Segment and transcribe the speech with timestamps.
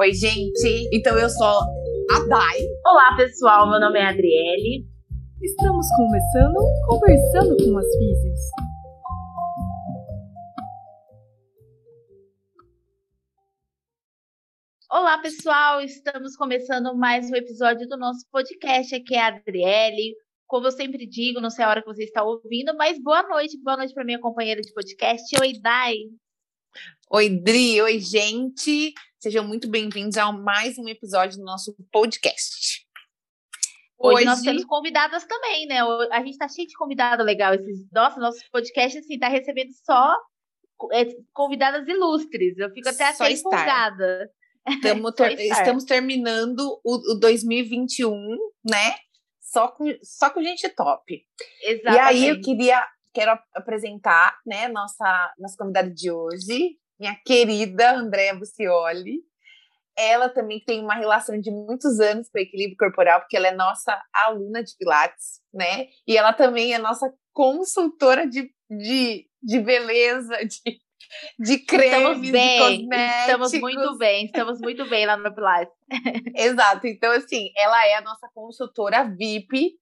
[0.00, 0.88] Oi, gente.
[0.92, 2.58] Então eu sou a Dai.
[2.86, 3.68] Olá, pessoal.
[3.68, 4.86] Meu nome é Adriele.
[5.42, 6.54] Estamos começando
[6.86, 8.40] Conversando com as Físios.
[14.88, 15.80] Olá, pessoal.
[15.80, 18.94] Estamos começando mais um episódio do nosso podcast.
[18.94, 20.14] Aqui é a Adriele.
[20.46, 23.60] Como eu sempre digo, não sei a hora que você está ouvindo, mas boa noite.
[23.60, 25.24] Boa noite para minha companheira de podcast.
[25.40, 25.96] Oi, Dai.
[27.10, 27.82] Oi, Dri.
[27.82, 28.94] Oi, gente.
[29.20, 32.86] Sejam muito bem-vindos a mais um episódio do nosso podcast.
[33.98, 35.80] Hoje, Hoje, nós temos convidadas também, né?
[36.12, 37.52] A gente tá cheio de convidado legal.
[37.52, 40.16] Esses, nossa, nosso podcast, assim, tá recebendo só
[40.92, 42.56] é, convidadas ilustres.
[42.58, 44.30] Eu fico até, até empolgada.
[45.16, 48.14] ter, estamos terminando o, o 2021,
[48.64, 48.94] né?
[49.40, 51.26] Só com, só com gente top.
[51.64, 51.96] Exatamente.
[51.96, 58.34] E aí eu queria quero apresentar, né, nossa, nossa convidada de hoje, minha querida Andréa
[58.34, 59.20] Bucioli.
[59.96, 63.54] Ela também tem uma relação de muitos anos com o equilíbrio corporal, porque ela é
[63.54, 65.88] nossa aluna de Pilates, né?
[66.06, 70.80] E ela também é nossa consultora de, de, de beleza, de,
[71.38, 72.88] de cremes, estamos bem,
[73.20, 75.74] Estamos muito bem, estamos muito bem lá no Pilates.
[76.36, 76.86] Exato.
[76.86, 79.72] Então, assim, ela é a nossa consultora VIP.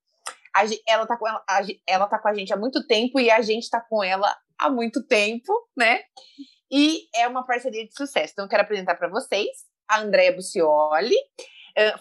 [0.55, 3.31] A, ela, tá com ela, a, ela tá com a gente há muito tempo e
[3.31, 6.01] a gente tá com ela há muito tempo, né?
[6.71, 8.33] E é uma parceria de sucesso.
[8.33, 9.49] Então, eu quero apresentar para vocês
[9.89, 11.15] a Andréa Bucioli,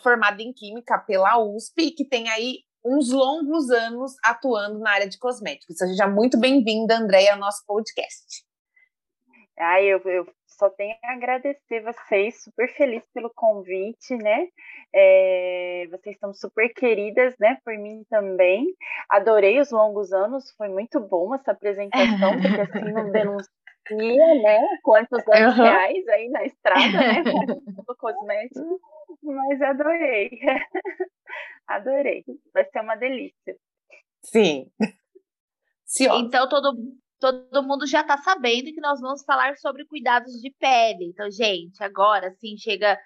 [0.02, 5.18] formada em Química pela USP, que tem aí uns longos anos atuando na área de
[5.18, 5.78] cosméticos.
[5.78, 8.44] Seja muito bem-vinda, Andréia, ao nosso podcast.
[9.58, 14.48] Ai, eu, eu só tenho a agradecer vocês, super feliz pelo convite, né?
[14.94, 17.58] É, vocês estão super queridas, né?
[17.64, 18.68] Por mim também.
[19.10, 23.52] Adorei os longos anos, foi muito bom essa apresentação, porque assim não denuncia,
[23.94, 24.60] né?
[24.82, 25.64] Quantos anos uhum.
[25.64, 27.24] reais aí na estrada, né?
[27.86, 28.80] Do cosmético.
[29.22, 30.30] Mas adorei.
[31.68, 32.24] adorei.
[32.54, 33.56] Vai ser uma delícia.
[34.24, 34.72] Sim.
[35.86, 36.76] Sim então, todo,
[37.20, 41.06] todo mundo já está sabendo que nós vamos falar sobre cuidados de pele.
[41.06, 42.98] Então, gente, agora sim chega.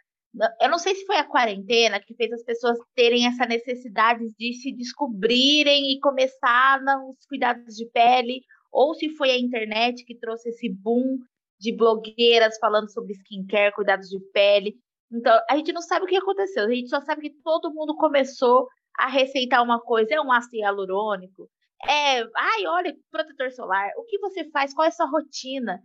[0.61, 4.53] Eu não sei se foi a quarentena que fez as pessoas terem essa necessidade de
[4.53, 8.41] se descobrirem e começar nos cuidados de pele,
[8.71, 11.17] ou se foi a internet que trouxe esse boom
[11.59, 14.75] de blogueiras falando sobre skincare, cuidados de pele.
[15.11, 17.95] Então, a gente não sabe o que aconteceu, a gente só sabe que todo mundo
[17.95, 21.49] começou a receitar uma coisa, é um ácido hialurônico,
[21.87, 24.73] é, ai, olha, protetor solar, o que você faz?
[24.73, 25.81] Qual é a sua rotina?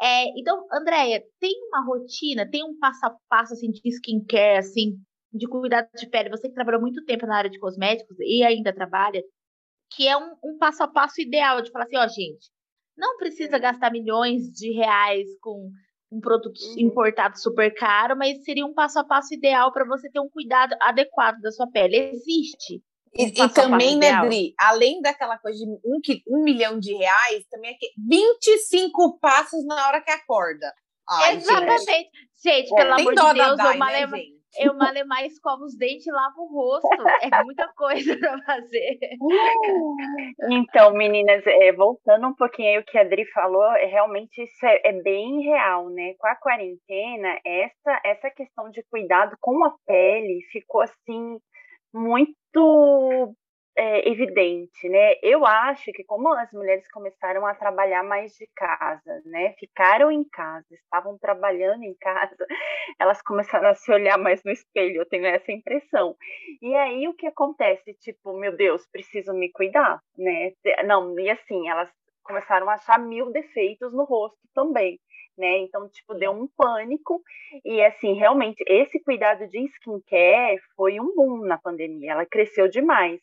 [0.00, 4.98] É, então, Andréia, tem uma rotina, tem um passo a passo assim, de skincare, assim,
[5.32, 8.74] de cuidado de pele, você que trabalhou muito tempo na área de cosméticos e ainda
[8.74, 9.22] trabalha,
[9.90, 12.50] que é um, um passo a passo ideal de falar assim, ó, gente,
[12.96, 15.70] não precisa gastar milhões de reais com
[16.10, 16.78] um produto uhum.
[16.78, 20.74] importado super caro, mas seria um passo a passo ideal para você ter um cuidado
[20.80, 21.96] adequado da sua pele.
[21.96, 22.82] Existe.
[23.14, 27.70] E, e também, né, Dri, além daquela coisa de um, um milhão de reais, também
[27.70, 30.72] é que 25 passos na hora que acorda.
[31.08, 31.84] Ai, Exatamente.
[31.84, 32.10] Gente,
[32.42, 34.22] gente pelo amor de Deus, Dai, malema, né,
[34.58, 36.88] eu malemar escovo os dentes e lavo o rosto.
[37.22, 38.98] É muita coisa para fazer.
[40.50, 44.66] Então, meninas, é, voltando um pouquinho aí o que a Adri falou, é, realmente isso
[44.66, 46.14] é, é, bem real, né?
[46.18, 51.38] Com a quarentena, essa, essa questão de cuidado com a pele ficou assim
[51.92, 53.34] muito
[53.76, 55.14] é, evidente, né?
[55.22, 59.54] Eu acho que como as mulheres começaram a trabalhar mais de casa, né?
[59.58, 62.36] Ficaram em casa, estavam trabalhando em casa,
[62.98, 66.16] elas começaram a se olhar mais no espelho, eu tenho essa impressão.
[66.62, 67.94] E aí o que acontece?
[68.00, 70.52] Tipo, meu Deus, preciso me cuidar, né?
[70.84, 71.90] Não, e assim, elas
[72.22, 74.98] começaram a achar mil defeitos no rosto também
[75.36, 75.58] né?
[75.58, 77.22] Então, tipo, deu um pânico.
[77.64, 82.12] E, assim, realmente, esse cuidado de skincare foi um boom na pandemia.
[82.12, 83.20] Ela cresceu demais.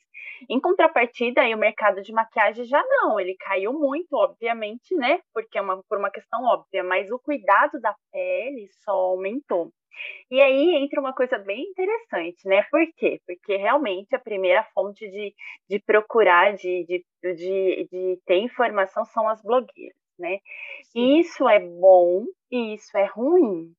[0.50, 3.20] Em contrapartida, aí, o mercado de maquiagem já não.
[3.20, 5.20] Ele caiu muito, obviamente, né?
[5.34, 6.84] Porque é uma, por uma questão óbvia.
[6.84, 9.72] Mas o cuidado da pele só aumentou.
[10.32, 12.64] E aí entra uma coisa bem interessante, né?
[12.72, 13.22] Por quê?
[13.28, 15.34] Porque realmente a primeira fonte de,
[15.70, 17.06] de procurar, de, de,
[17.36, 20.40] de, de ter informação são as blogueiras né?
[20.92, 21.20] Sim.
[21.20, 23.74] Isso é bom e isso é ruim.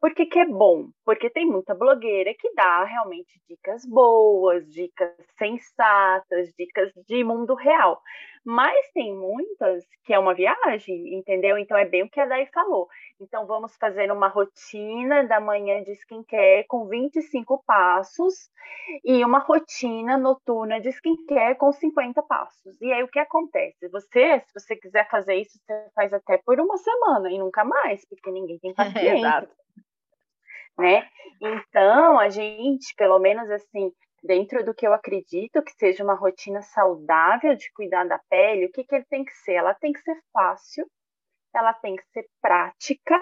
[0.00, 0.90] Por que, que é bom?
[1.04, 8.00] Porque tem muita blogueira que dá realmente dicas boas, dicas sensatas, dicas de mundo real.
[8.46, 11.58] Mas tem muitas que é uma viagem, entendeu?
[11.58, 12.86] Então é bem o que a Dai falou.
[13.20, 18.48] Então vamos fazer uma rotina da manhã de skincare com 25 passos
[19.04, 22.80] e uma rotina noturna de skincare com 50 passos.
[22.80, 23.88] E aí o que acontece?
[23.88, 28.06] Você, se você quiser fazer isso, você faz até por uma semana e nunca mais,
[28.08, 28.72] porque ninguém tem
[29.18, 29.48] paciência.
[30.78, 31.08] né?
[31.40, 33.90] Então, a gente, pelo menos assim,
[34.26, 38.72] dentro do que eu acredito que seja uma rotina saudável de cuidar da pele, o
[38.72, 39.54] que, que ele tem que ser?
[39.54, 40.86] Ela tem que ser fácil,
[41.54, 43.18] ela tem que ser prática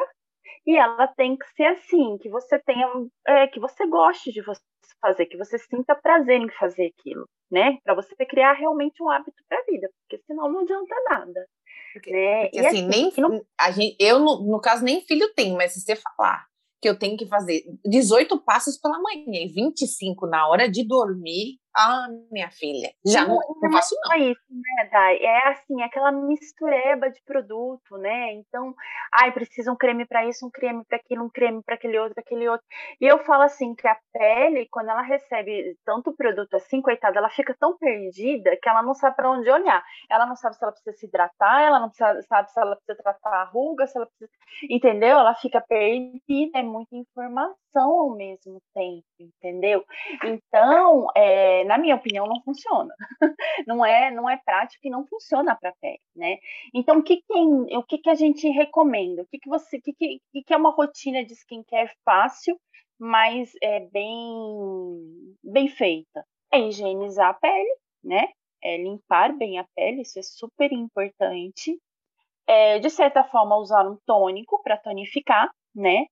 [0.66, 2.88] e ela tem que ser assim, que você tenha,
[3.26, 4.60] é, que você goste de você
[5.00, 7.78] fazer, que você sinta prazer em fazer aquilo, né?
[7.84, 11.46] Para você criar realmente um hábito para a vida, porque senão não adianta nada.
[11.92, 12.44] Porque, né?
[12.44, 13.44] porque assim, assim, nem não...
[13.60, 16.46] a gente, eu no, no caso nem filho tenho, mas se você falar
[16.84, 21.58] que eu tenho que fazer 18 passos pela manhã e 25 na hora de dormir,
[21.76, 24.12] ah, minha filha, já não, não, não faço não.
[24.12, 25.16] É isso, né, Dai?
[25.18, 28.32] É assim, aquela mistureba de produto, né?
[28.34, 28.74] Então,
[29.12, 32.14] ai, precisa um creme para isso, um creme para aquilo, um creme para aquele outro,
[32.18, 32.64] aquele outro.
[33.00, 37.30] E eu falo assim que a pele, quando ela recebe tanto produto assim, coitada, ela
[37.30, 39.82] fica tão perdida que ela não sabe para onde olhar.
[40.10, 43.42] Ela não sabe se ela precisa se hidratar, ela não sabe se ela precisa tratar
[43.42, 44.30] a ruga, se ela precisa,
[44.70, 45.18] entendeu?
[45.18, 49.84] Ela fica perdida, é muita informação ao mesmo tempo, entendeu?
[50.22, 52.94] Então, é, na minha opinião, não funciona.
[53.66, 56.38] não é, não é prático e não funciona para a pele, né?
[56.74, 59.22] Então, o que tem, o que, que a gente recomenda?
[59.22, 62.58] O que, que você, o que, que, que é uma rotina de skincare fácil,
[62.98, 66.24] mas é bem, bem feita?
[66.52, 68.28] É higienizar a pele, né?
[68.62, 71.78] É limpar bem a pele, isso é super importante.
[72.46, 76.06] É, de certa forma, usar um tônico para tonificar, né?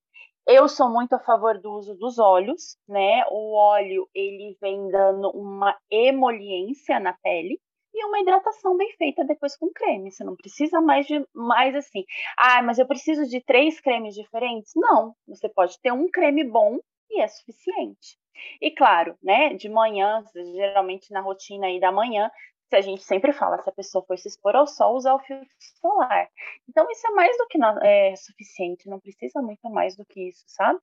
[0.46, 3.24] Eu sou muito a favor do uso dos óleos, né?
[3.30, 7.60] O óleo ele vem dando uma emoliência na pele
[7.94, 10.10] e uma hidratação bem feita depois com creme.
[10.10, 12.04] Você não precisa mais de mais assim.
[12.36, 14.72] Ah, mas eu preciso de três cremes diferentes?
[14.74, 16.78] Não, você pode ter um creme bom
[17.10, 18.18] e é suficiente.
[18.60, 19.54] E claro, né?
[19.54, 22.30] De manhã, geralmente na rotina aí da manhã,
[22.76, 25.48] a gente sempre fala, se a pessoa for se expor ao sol, usar o filtro
[25.80, 26.28] solar.
[26.68, 30.44] Então, isso é mais do que é, suficiente, não precisa muito mais do que isso,
[30.46, 30.78] sabe?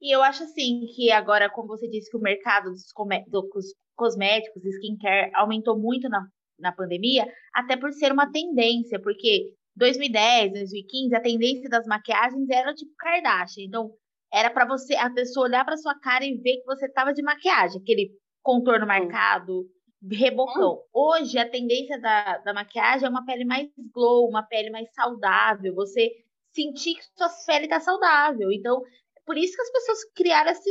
[0.00, 2.92] E eu acho assim que agora, como você disse, que o mercado dos,
[3.28, 6.26] dos cosméticos skincare aumentou muito na,
[6.58, 12.74] na pandemia, até por ser uma tendência, porque 2010, 2015, a tendência das maquiagens era
[12.74, 13.64] tipo Kardashian.
[13.64, 13.90] Então,
[14.32, 17.22] era para você, a pessoa olhar para sua cara e ver que você tava de
[17.22, 18.10] maquiagem, aquele
[18.42, 19.66] contorno marcado,
[20.10, 20.74] rebocão.
[20.74, 20.82] Hum.
[20.92, 25.74] Hoje, a tendência da, da maquiagem é uma pele mais glow, uma pele mais saudável.
[25.74, 26.10] Você
[26.52, 28.50] sentir que sua pele está saudável.
[28.52, 28.82] Então,
[29.26, 30.70] por isso que as pessoas criaram esse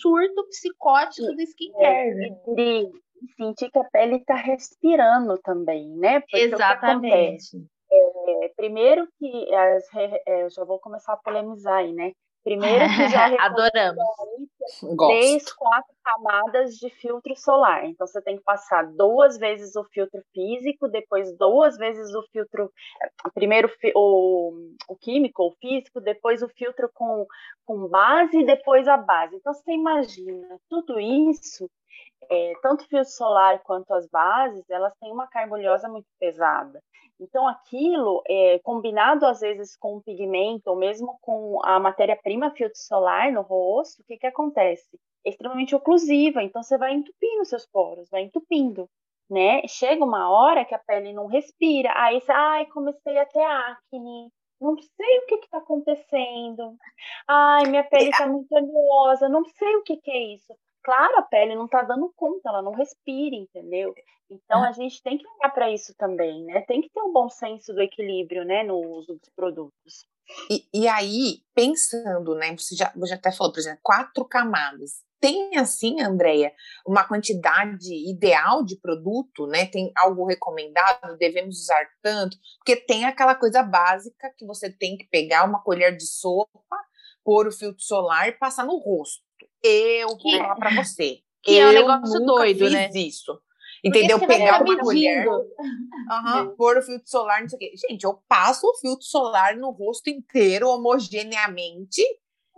[0.00, 2.28] surto psicótico do skincare, né?
[2.56, 2.90] E
[3.36, 6.20] sentir que a pele está respirando também, né?
[6.20, 7.56] Porque Exatamente.
[7.90, 12.12] É, primeiro que as, é, eu já vou começar a polemizar aí, né?
[12.44, 13.96] Primeiro que já adoramos
[14.96, 17.84] três, quatro camadas de filtro solar.
[17.86, 22.70] Então você tem que passar duas vezes o filtro físico, depois duas vezes o filtro,
[23.34, 24.52] primeiro o,
[24.88, 27.26] o químico, o físico, depois o filtro com,
[27.64, 29.36] com base e depois a base.
[29.36, 31.68] Então você imagina tudo isso
[32.30, 36.82] é, tanto o filtro solar quanto as bases, elas têm uma carga oleosa muito pesada.
[37.20, 42.78] Então, aquilo, é, combinado às vezes com o pigmento, ou mesmo com a matéria-prima filtro
[42.78, 44.88] solar no rosto, o que, que acontece?
[45.24, 48.88] É extremamente oclusiva, então você vai entupindo seus poros, vai entupindo,
[49.28, 49.62] né?
[49.66, 54.32] Chega uma hora que a pele não respira, aí você, ai, comecei a ter acne,
[54.60, 56.76] não sei o que está acontecendo,
[57.26, 60.54] ai, minha pele está muito oleosa, não sei o que, que é isso
[60.88, 63.94] claro, a pele não está dando conta, ela não respira, entendeu?
[64.30, 66.62] Então a gente tem que olhar para isso também, né?
[66.62, 70.06] Tem que ter um bom senso do equilíbrio, né, no uso dos produtos.
[70.48, 72.56] E, e aí, pensando, né?
[72.56, 75.02] Você já, você até falou, por exemplo, quatro camadas.
[75.20, 76.54] Tem assim, Andréia,
[76.86, 79.66] uma quantidade ideal de produto, né?
[79.66, 85.06] Tem algo recomendado, devemos usar tanto, porque tem aquela coisa básica que você tem que
[85.08, 86.76] pegar uma colher de sopa,
[87.22, 89.27] pôr o filtro solar e passar no rosto.
[89.62, 91.20] Eu vou falar pra você.
[91.42, 92.90] Que eu é um negócio doido, fiz né?
[92.94, 93.40] isso.
[93.82, 94.18] Entendeu?
[94.18, 97.72] Pegar uma colher, uhum, pôr o filtro solar, não sei o quê.
[97.88, 102.02] Gente, eu passo o filtro solar no rosto inteiro, homogeneamente.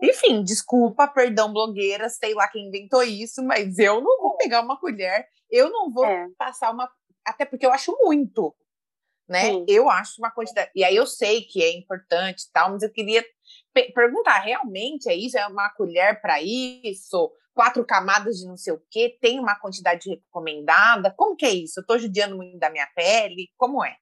[0.02, 4.78] Enfim, desculpa, perdão, blogueira, sei lá quem inventou isso, mas eu não vou pegar uma
[4.80, 6.26] colher, eu não vou é.
[6.38, 6.90] passar uma.
[7.22, 8.54] Até porque eu acho muito,
[9.30, 9.44] né?
[9.44, 9.64] Sim.
[9.68, 10.70] Eu acho uma quantidade.
[10.74, 13.24] E aí eu sei que é importante e tal, mas eu queria
[13.94, 15.38] perguntar, realmente é isso?
[15.38, 17.32] É uma colher para isso?
[17.54, 19.16] Quatro camadas de não sei o quê?
[19.20, 21.14] Tem uma quantidade recomendada?
[21.16, 21.78] Como que é isso?
[21.78, 23.48] Eu estou judiando muito da minha pele?
[23.56, 23.96] Como é?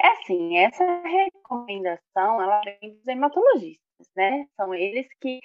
[0.00, 4.46] É assim, essa recomendação, ela vem dos hematologistas, né?
[4.56, 5.40] São eles que,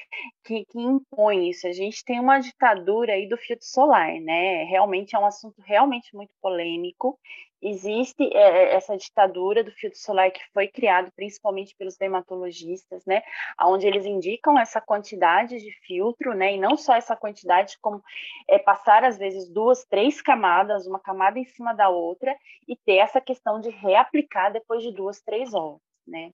[0.46, 1.66] que, que, impõem isso.
[1.66, 4.64] A gente tem uma ditadura aí do filtro solar, né?
[4.66, 7.18] Realmente é um assunto realmente muito polêmico
[7.62, 13.22] existe é, é, essa ditadura do filtro solar que foi criado principalmente pelos dermatologistas, né,
[13.62, 18.02] onde eles indicam essa quantidade de filtro, né, e não só essa quantidade, como
[18.50, 22.36] é, passar às vezes duas, três camadas, uma camada em cima da outra,
[22.68, 26.32] e ter essa questão de reaplicar depois de duas, três horas, né.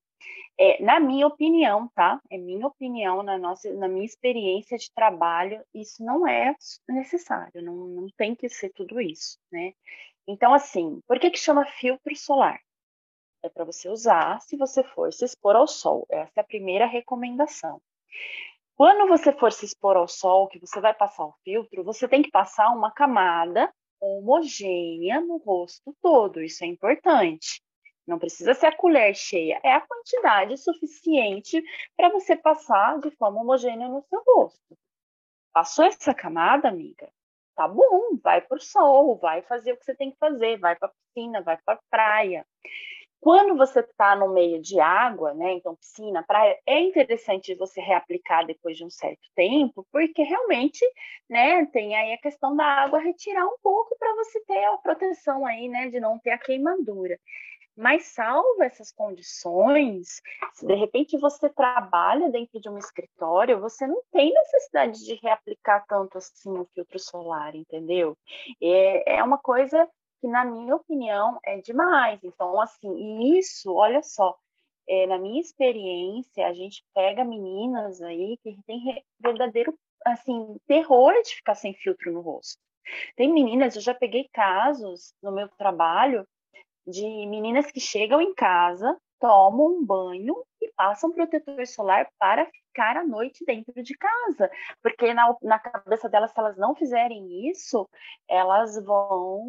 [0.59, 2.19] É, na minha opinião, tá?
[2.31, 6.55] É minha opinião, na, nossa, na minha experiência de trabalho, isso não é
[6.89, 9.73] necessário, não, não tem que ser tudo isso, né?
[10.27, 12.59] Então, assim, por que, que chama filtro solar?
[13.43, 16.05] É para você usar se você for se expor ao sol.
[16.09, 17.81] Essa é a primeira recomendação.
[18.75, 22.21] Quando você for se expor ao sol, que você vai passar o filtro, você tem
[22.21, 26.43] que passar uma camada homogênea no rosto todo.
[26.43, 27.61] Isso é importante.
[28.05, 31.61] Não precisa ser a colher cheia, é a quantidade suficiente
[31.95, 34.77] para você passar de forma homogênea no seu rosto.
[35.51, 37.11] Passou essa camada, amiga?
[37.57, 40.87] Tá bom, vai o sol, vai fazer o que você tem que fazer, vai para
[40.87, 42.45] a piscina, vai para a praia.
[43.19, 48.45] Quando você está no meio de água, né, então piscina, praia, é interessante você reaplicar
[48.45, 50.85] depois de um certo tempo, porque realmente,
[51.27, 55.47] né, tem aí a questão da água retirar um pouco para você ter a proteção
[55.47, 57.19] aí, né, de não ter a queimadura.
[57.77, 60.19] Mas salvo essas condições,
[60.53, 65.85] se de repente você trabalha dentro de um escritório, você não tem necessidade de reaplicar
[65.87, 68.17] tanto assim o filtro solar, entendeu?
[68.59, 69.87] É, é uma coisa
[70.19, 72.19] que, na minha opinião, é demais.
[72.23, 74.35] Então, assim, isso, olha só,
[74.89, 81.35] é, na minha experiência, a gente pega meninas aí que tem verdadeiro, assim, terror de
[81.35, 82.59] ficar sem filtro no rosto.
[83.15, 86.27] Tem meninas, eu já peguei casos no meu trabalho
[86.87, 92.97] de meninas que chegam em casa, tomam um banho e passam protetor solar para ficar
[92.97, 94.49] à noite dentro de casa.
[94.81, 97.89] Porque na, na cabeça delas, se elas não fizerem isso,
[98.27, 99.43] elas vão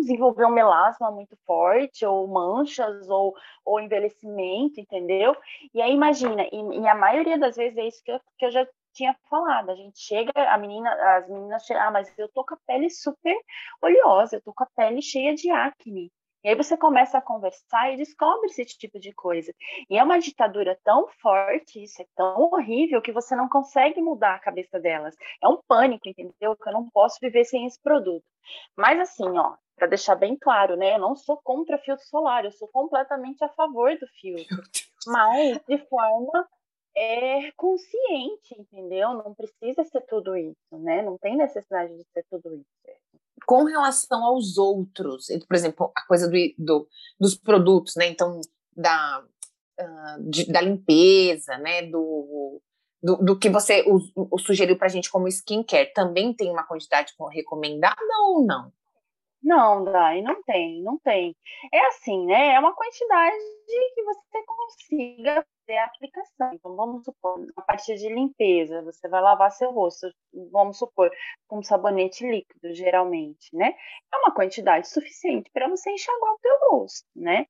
[0.00, 3.34] desenvolver um melasma muito forte, ou manchas, ou,
[3.64, 5.36] ou envelhecimento, entendeu?
[5.74, 8.50] E aí, imagina, e, e a maioria das vezes é isso que eu, que eu
[8.50, 9.70] já tinha falado.
[9.70, 12.90] A gente chega, a menina, as meninas chegam, ah, mas eu tô com a pele
[12.90, 13.36] super
[13.82, 16.10] oleosa, eu tô com a pele cheia de acne.
[16.48, 19.52] E aí você começa a conversar e descobre esse tipo de coisa.
[19.90, 24.36] E é uma ditadura tão forte, isso é tão horrível, que você não consegue mudar
[24.36, 25.14] a cabeça delas.
[25.42, 26.56] É um pânico, entendeu?
[26.56, 28.24] Que eu não posso viver sem esse produto.
[28.74, 30.94] Mas assim, ó, para deixar bem claro, né?
[30.94, 34.56] Eu não sou contra filtro solar, eu sou completamente a favor do filtro.
[35.06, 36.48] Mas de forma
[36.96, 39.12] é consciente, entendeu?
[39.12, 41.02] Não precisa ser tudo isso, né?
[41.02, 42.97] Não tem necessidade de ser tudo isso
[43.46, 46.88] com relação aos outros, por exemplo, a coisa do, do
[47.20, 48.06] dos produtos, né?
[48.06, 48.40] Então,
[48.76, 49.24] da,
[49.80, 51.82] uh, de, da limpeza, né?
[51.82, 52.60] Do,
[53.02, 53.98] do, do que você o,
[54.30, 57.96] o sugeriu para a gente como skincare, também tem uma quantidade recomendada
[58.28, 58.72] ou não?
[59.42, 61.34] Não, Dai, não tem, não tem.
[61.72, 62.54] É assim, né?
[62.54, 63.36] É uma quantidade
[63.94, 66.50] que você consiga fazer a aplicação.
[66.54, 70.08] Então, vamos supor, a partir de limpeza, você vai lavar seu rosto,
[70.50, 71.10] vamos supor,
[71.46, 73.74] com sabonete líquido, geralmente, né?
[74.12, 77.46] É uma quantidade suficiente para você enxaguar o teu rosto, né?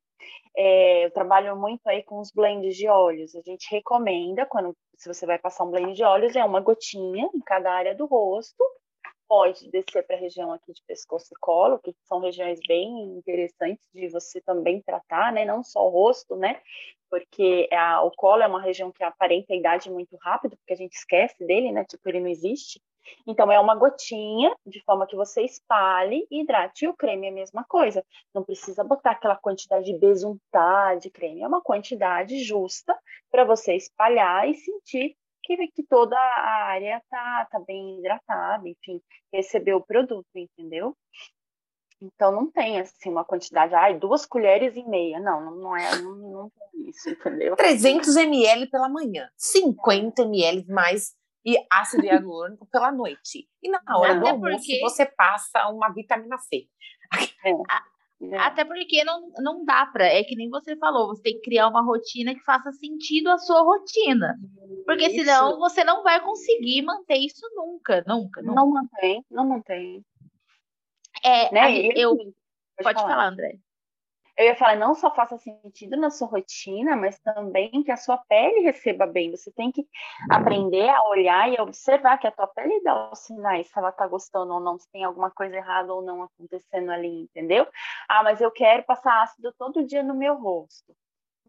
[0.56, 3.34] É, eu trabalho muito aí com os blends de óleos.
[3.36, 7.28] A gente recomenda, quando se você vai passar um blend de óleos, é uma gotinha
[7.34, 8.64] em cada área do rosto,
[9.28, 13.86] pode descer para a região aqui de pescoço e colo, que são regiões bem interessantes
[13.92, 15.44] de você também tratar, né?
[15.44, 16.60] Não só o rosto, né?
[17.10, 20.76] Porque a, o colo é uma região que aparenta a idade muito rápido, porque a
[20.76, 21.84] gente esquece dele, né?
[21.84, 22.80] Tipo, ele não existe.
[23.26, 26.84] Então, é uma gotinha, de forma que você espalhe e hidrate.
[26.84, 28.04] E o creme é a mesma coisa.
[28.34, 31.42] Não precisa botar aquela quantidade de besuntar de creme.
[31.42, 32.96] É uma quantidade justa
[33.30, 35.16] para você espalhar e sentir
[35.48, 39.00] que, que toda a área tá, tá bem hidratada, enfim,
[39.32, 40.94] receber o produto, entendeu?
[42.00, 45.18] Então não tem assim uma quantidade, ai, duas colheres e meia.
[45.18, 47.56] Não, não é, não, não tem isso, entendeu?
[47.56, 53.48] 300 ml pela manhã, 50 ml mais e ácido hialurônico pela noite.
[53.62, 54.80] E na hora do almoço porque...
[54.80, 56.68] você passa uma vitamina C.
[57.44, 57.52] É.
[58.20, 58.36] É.
[58.38, 61.68] Até porque não, não dá para, é que nem você falou, você tem que criar
[61.68, 64.36] uma rotina que faça sentido à sua rotina.
[64.84, 65.20] Porque isso.
[65.20, 68.42] senão você não vai conseguir manter isso nunca, nunca.
[68.42, 68.54] nunca.
[68.54, 70.04] Não mantém, não mantém.
[71.24, 71.78] É, né?
[71.94, 72.34] eu, pode,
[72.82, 73.08] pode falar.
[73.08, 73.58] falar, André
[74.38, 78.16] eu ia falar, não só faça sentido na sua rotina, mas também que a sua
[78.28, 79.32] pele receba bem.
[79.32, 79.84] Você tem que
[80.30, 84.06] aprender a olhar e observar que a tua pele dá os sinais se ela tá
[84.06, 87.66] gostando ou não, se tem alguma coisa errada ou não acontecendo ali, entendeu?
[88.08, 90.94] Ah, mas eu quero passar ácido todo dia no meu rosto.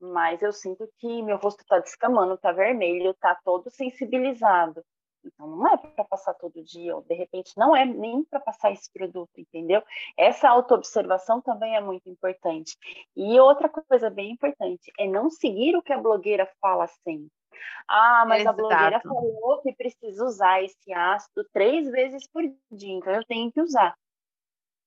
[0.02, 4.84] Mas eu sinto que meu rosto tá descamando, tá vermelho, tá todo sensibilizado.
[5.24, 8.72] Então, não é para passar todo dia, ou de repente não é nem para passar
[8.72, 9.84] esse produto, entendeu?
[10.18, 12.78] Essa autoobservação também é muito importante.
[13.16, 17.30] E outra coisa bem importante é não seguir o que a blogueira fala sempre.
[17.88, 18.60] Ah, mas Exato.
[18.60, 23.52] a blogueira falou que precisa usar esse ácido três vezes por dia, então eu tenho
[23.52, 23.96] que usar.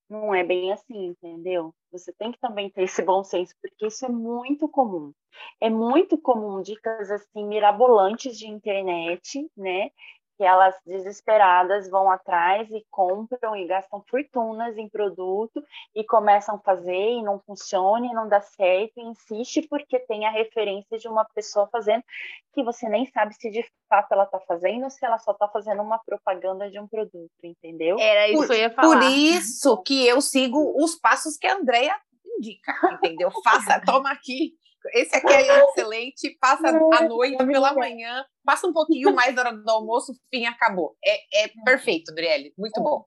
[0.09, 1.75] Não é bem assim, entendeu?
[1.91, 5.13] Você tem que também ter esse bom senso, porque isso é muito comum.
[5.61, 9.91] É muito comum dicas assim mirabolantes de internet, né?
[10.43, 15.63] Que elas desesperadas vão atrás e compram e gastam fortunas em produto
[15.95, 20.27] e começam a fazer e não funciona e não dá certo e insiste porque tem
[20.27, 22.03] a referência de uma pessoa fazendo
[22.53, 25.47] que você nem sabe se de fato ela está fazendo ou se ela só está
[25.47, 27.97] fazendo uma propaganda de um produto, entendeu?
[28.01, 28.99] Era isso que eu ia falar.
[28.99, 31.97] Por isso que eu sigo os passos que a Andrea
[32.27, 33.31] indica, entendeu?
[33.45, 34.55] Faça, toma aqui
[34.95, 39.53] esse aqui é excelente, passa a noite pela manhã, passa um pouquinho mais da hora
[39.53, 40.97] do almoço, fim, acabou.
[41.05, 43.05] É, é perfeito, Adriele, muito bom.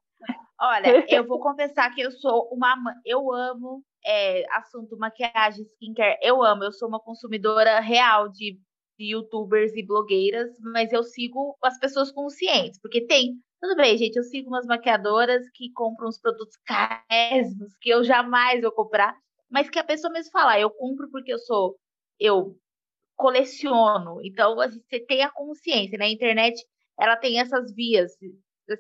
[0.59, 2.75] Olha, eu vou confessar que eu sou uma.
[3.05, 6.63] Eu amo é, assunto maquiagem, skincare, eu amo.
[6.63, 8.57] Eu sou uma consumidora real de,
[8.97, 13.33] de youtubers e blogueiras, mas eu sigo as pessoas conscientes, porque tem.
[13.61, 18.61] Tudo bem, gente, eu sigo umas maquiadoras que compram uns produtos caríssimos que eu jamais
[18.61, 19.15] vou comprar,
[19.55, 21.79] mas que a pessoa mesmo fala, ah, eu compro porque eu sou,
[22.19, 22.57] eu
[23.15, 24.19] coleciono.
[24.21, 26.07] Então, assim, você tem a consciência, né?
[26.07, 26.61] A internet,
[26.99, 28.11] ela tem essas vias,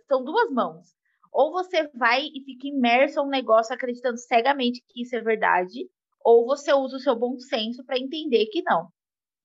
[0.05, 0.85] são duas mãos.
[1.31, 5.89] Ou você vai e fica imerso a um negócio acreditando cegamente que isso é verdade,
[6.21, 8.89] ou você usa o seu bom senso para entender que não.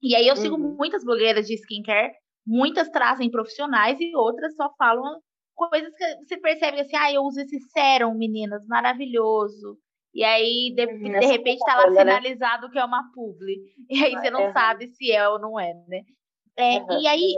[0.02, 0.74] E aí eu sigo uhum.
[0.76, 2.12] muitas blogueiras de skincare,
[2.44, 5.20] muitas trazem profissionais e outras só falam
[5.54, 9.78] coisas que você percebe assim, ah, eu uso esse sérum, meninas, maravilhoso.
[10.12, 11.98] E aí, de, de repente, está lá né?
[11.98, 12.72] sinalizado né?
[12.72, 13.56] que é uma publi.
[13.88, 14.52] E aí você não é.
[14.52, 16.02] sabe se é ou não é, né?
[16.56, 17.00] É, uhum.
[17.00, 17.34] E aí,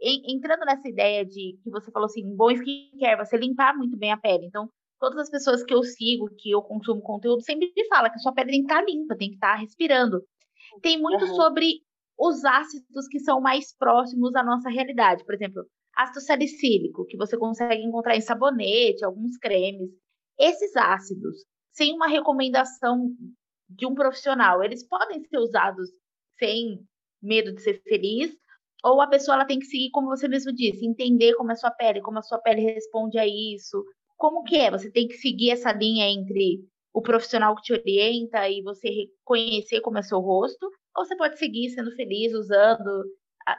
[0.00, 4.16] entrando nessa ideia de que você falou assim, bom skincare, você limpar muito bem a
[4.16, 4.46] pele.
[4.46, 4.68] Então,
[5.00, 8.20] todas as pessoas que eu sigo, que eu consumo conteúdo, sempre me falam que a
[8.20, 10.22] sua pele tem que estar tá limpa, tem que estar tá respirando.
[10.82, 11.34] Tem muito uhum.
[11.34, 11.80] sobre
[12.18, 15.24] os ácidos que são mais próximos à nossa realidade.
[15.24, 15.64] Por exemplo,
[15.96, 19.90] ácido salicílico, que você consegue encontrar em sabonete, alguns cremes.
[20.38, 21.44] Esses ácidos,
[21.80, 23.10] sem uma recomendação
[23.66, 24.62] de um profissional.
[24.62, 25.88] Eles podem ser usados
[26.38, 26.78] sem
[27.22, 28.36] medo de ser feliz,
[28.84, 31.56] ou a pessoa ela tem que seguir, como você mesmo disse, entender como é a
[31.56, 33.82] sua pele, como a sua pele responde a isso.
[34.18, 34.70] Como que é?
[34.70, 36.62] Você tem que seguir essa linha entre
[36.92, 41.38] o profissional que te orienta e você reconhecer como é seu rosto, ou você pode
[41.38, 43.04] seguir sendo feliz, usando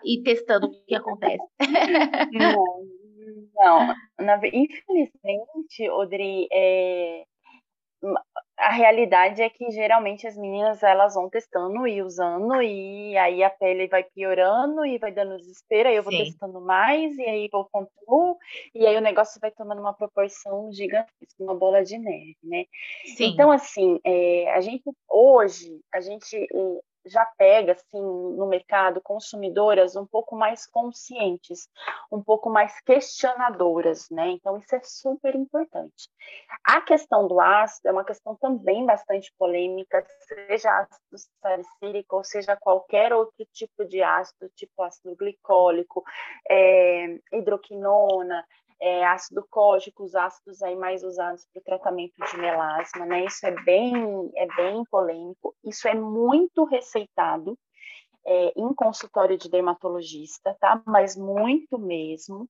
[0.06, 1.44] e testando o que acontece.
[3.54, 4.38] Não, não.
[4.46, 7.24] Infelizmente, Audrey, é,
[8.58, 13.50] a realidade é que geralmente as meninas elas vão testando e usando e aí a
[13.50, 16.26] pele vai piorando e vai dando desespero, aí eu vou Sim.
[16.26, 18.38] testando mais e aí eu continuo
[18.74, 22.66] e aí o negócio vai tomando uma proporção gigantesca, uma bola de neve, né?
[23.16, 23.26] Sim.
[23.26, 29.96] Então assim, é, a gente hoje a gente é, já pega assim no mercado consumidoras
[29.96, 31.68] um pouco mais conscientes,
[32.12, 34.30] um pouco mais questionadoras, né?
[34.30, 36.10] Então isso é super importante.
[36.64, 42.56] A questão do ácido é uma questão também bastante polêmica, seja ácido salicílico ou seja
[42.56, 46.04] qualquer outro tipo de ácido, tipo ácido glicólico,
[46.50, 48.46] é, hidroquinona,
[48.82, 53.26] é, ácido cógico, os ácidos aí mais usados para o tratamento de melasma, né?
[53.26, 55.56] Isso é bem, é bem polêmico.
[55.64, 57.58] Isso é muito receitado
[58.26, 60.82] é, em consultório de dermatologista, tá?
[60.86, 62.50] Mas muito mesmo.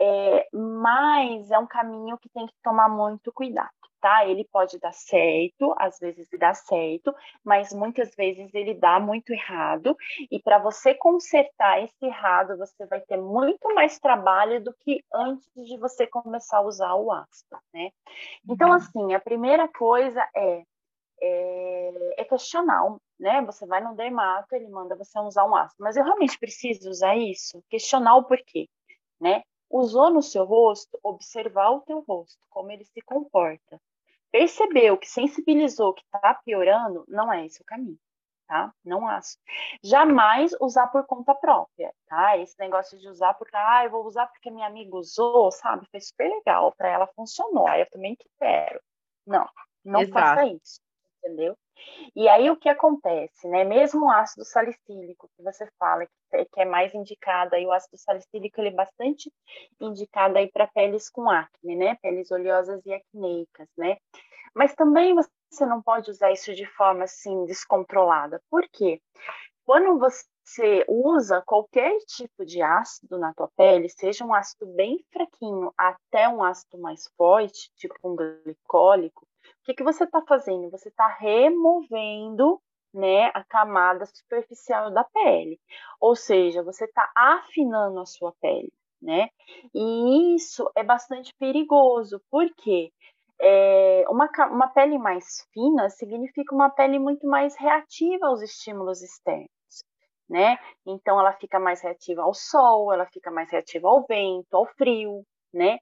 [0.00, 4.26] É, mas é um caminho que tem que tomar muito cuidado tá?
[4.26, 9.96] Ele pode dar certo, às vezes dá certo, mas muitas vezes ele dá muito errado.
[10.30, 15.48] E para você consertar esse errado, você vai ter muito mais trabalho do que antes
[15.54, 17.90] de você começar a usar o ácido, né?
[18.46, 18.74] Então, uhum.
[18.74, 20.64] assim, a primeira coisa é,
[21.22, 23.40] é, é questionar, né?
[23.42, 27.16] Você vai no dermato, ele manda você usar um ácido, mas eu realmente preciso usar
[27.16, 27.62] isso?
[27.70, 28.68] Questionar o porquê,
[29.20, 29.42] né?
[29.70, 33.80] Usou no seu rosto, observar o teu rosto, como ele se comporta
[34.32, 37.98] percebeu que sensibilizou que está piorando, não é esse o caminho,
[38.48, 38.72] tá?
[38.82, 39.36] Não acho.
[39.84, 42.38] Jamais usar por conta própria, tá?
[42.38, 45.86] Esse negócio de usar porque, ah, eu vou usar porque minha amiga usou, sabe?
[45.90, 48.80] Foi super legal, para ela funcionou, aí eu também quero.
[49.26, 49.46] Não,
[49.84, 50.18] não Exato.
[50.18, 50.80] faça isso,
[51.22, 51.56] entendeu?
[52.14, 53.64] E aí o que acontece, né?
[53.64, 58.60] Mesmo o ácido salicílico que você fala que é mais indicado aí o ácido salicílico
[58.60, 59.32] ele é bastante
[59.80, 61.96] indicado aí para peles com acne, né?
[62.02, 63.96] Peles oleosas e acneicas, né?
[64.54, 68.40] Mas também você não pode usar isso de forma assim descontrolada.
[68.50, 69.00] Por quê?
[69.64, 74.98] Quando você você usa qualquer tipo de ácido na tua pele, seja um ácido bem
[75.12, 79.26] fraquinho até um ácido mais forte, tipo um glicólico,
[79.62, 80.70] o que, que você está fazendo?
[80.70, 82.60] Você está removendo
[82.92, 85.58] né, a camada superficial da pele.
[86.00, 89.28] Ou seja, você está afinando a sua pele, né?
[89.72, 92.90] E isso é bastante perigoso, porque
[93.40, 99.48] é, uma, uma pele mais fina significa uma pele muito mais reativa aos estímulos externos.
[100.28, 100.56] Né?
[100.86, 105.24] Então ela fica mais reativa ao sol, ela fica mais reativa ao vento, ao frio,
[105.52, 105.78] né?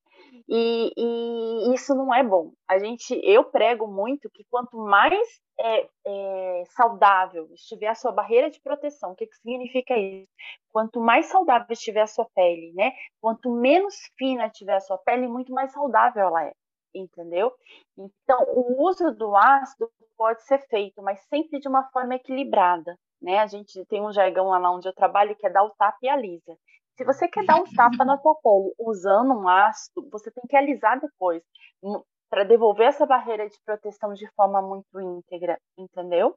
[0.49, 2.53] E, e, isso não é bom.
[2.69, 5.27] A gente, eu prego muito que quanto mais
[5.59, 10.29] é, é, saudável estiver a sua barreira de proteção, o que, que significa isso?
[10.73, 12.93] Quanto mais saudável estiver a sua pele, né?
[13.21, 16.53] Quanto menos fina estiver a sua pele, muito mais saudável ela é,
[16.95, 17.53] entendeu?
[17.97, 23.39] Então, o uso do ácido pode ser feito, mas sempre de uma forma equilibrada, né?
[23.39, 26.09] A gente tem um jargão lá onde eu trabalho que é dar o tapa e
[26.09, 26.57] a lisa.
[26.97, 30.57] Se você quer dar um tapa na sua pele usando um ácido, você tem que
[30.57, 31.43] alisar depois,
[31.83, 36.35] hum, para devolver essa barreira de proteção de forma muito íntegra, entendeu?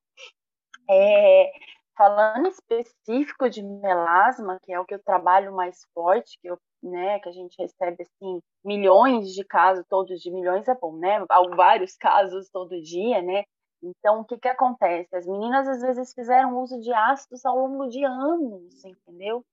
[0.90, 1.52] É,
[1.98, 7.20] falando específico de melasma, que é o que eu trabalho mais forte, que, eu, né,
[7.20, 11.24] que a gente recebe assim, milhões de casos, todos de milhões é bom, né?
[11.56, 13.44] Vários casos todo dia, né?
[13.84, 15.14] Então, o que, que acontece?
[15.16, 19.44] As meninas às vezes fizeram uso de ácidos ao longo de anos, entendeu?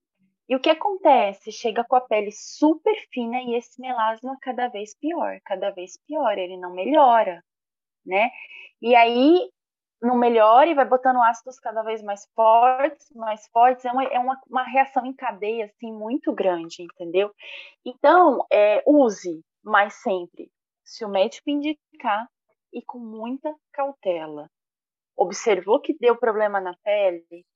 [0.51, 1.53] E o que acontece?
[1.53, 6.37] Chega com a pele super fina e esse melasma cada vez pior, cada vez pior,
[6.37, 7.41] ele não melhora,
[8.05, 8.33] né?
[8.83, 9.49] E aí
[10.03, 14.19] não melhora e vai botando ácidos cada vez mais fortes, mais fortes, é uma, é
[14.19, 17.33] uma, uma reação em cadeia, assim, muito grande, entendeu?
[17.85, 20.51] Então, é, use, mas sempre,
[20.85, 22.29] se o médico indicar
[22.73, 24.51] e com muita cautela.
[25.17, 27.47] Observou que deu problema na pele?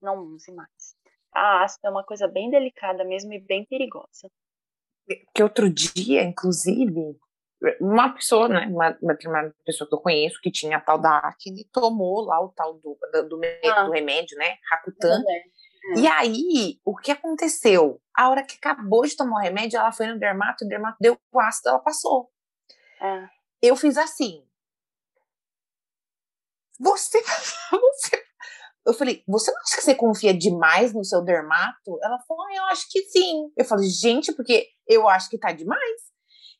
[0.00, 0.96] Não use mais
[1.34, 4.30] a ácido é uma coisa bem delicada mesmo e bem perigosa.
[5.34, 7.16] Que outro dia, inclusive,
[7.80, 11.68] uma pessoa, né, uma, uma, pessoa que eu conheço que tinha a tal da acne,
[11.72, 13.84] tomou lá o tal do, do, do, ah.
[13.84, 15.22] do remédio, né, Rakutan.
[15.26, 16.00] É.
[16.00, 18.00] E aí, o que aconteceu?
[18.14, 21.18] A hora que acabou de tomar o remédio, ela foi no dermato, o dermato deu
[21.32, 22.30] o ácido, ela passou.
[23.00, 23.28] É.
[23.62, 24.44] Eu fiz assim.
[26.78, 27.20] Você,
[27.70, 28.17] você
[28.88, 31.98] eu falei, você não acha que você confia demais no seu dermato?
[32.02, 33.52] Ela falou, ah, eu acho que sim.
[33.54, 36.00] Eu falei, gente, porque eu acho que tá demais.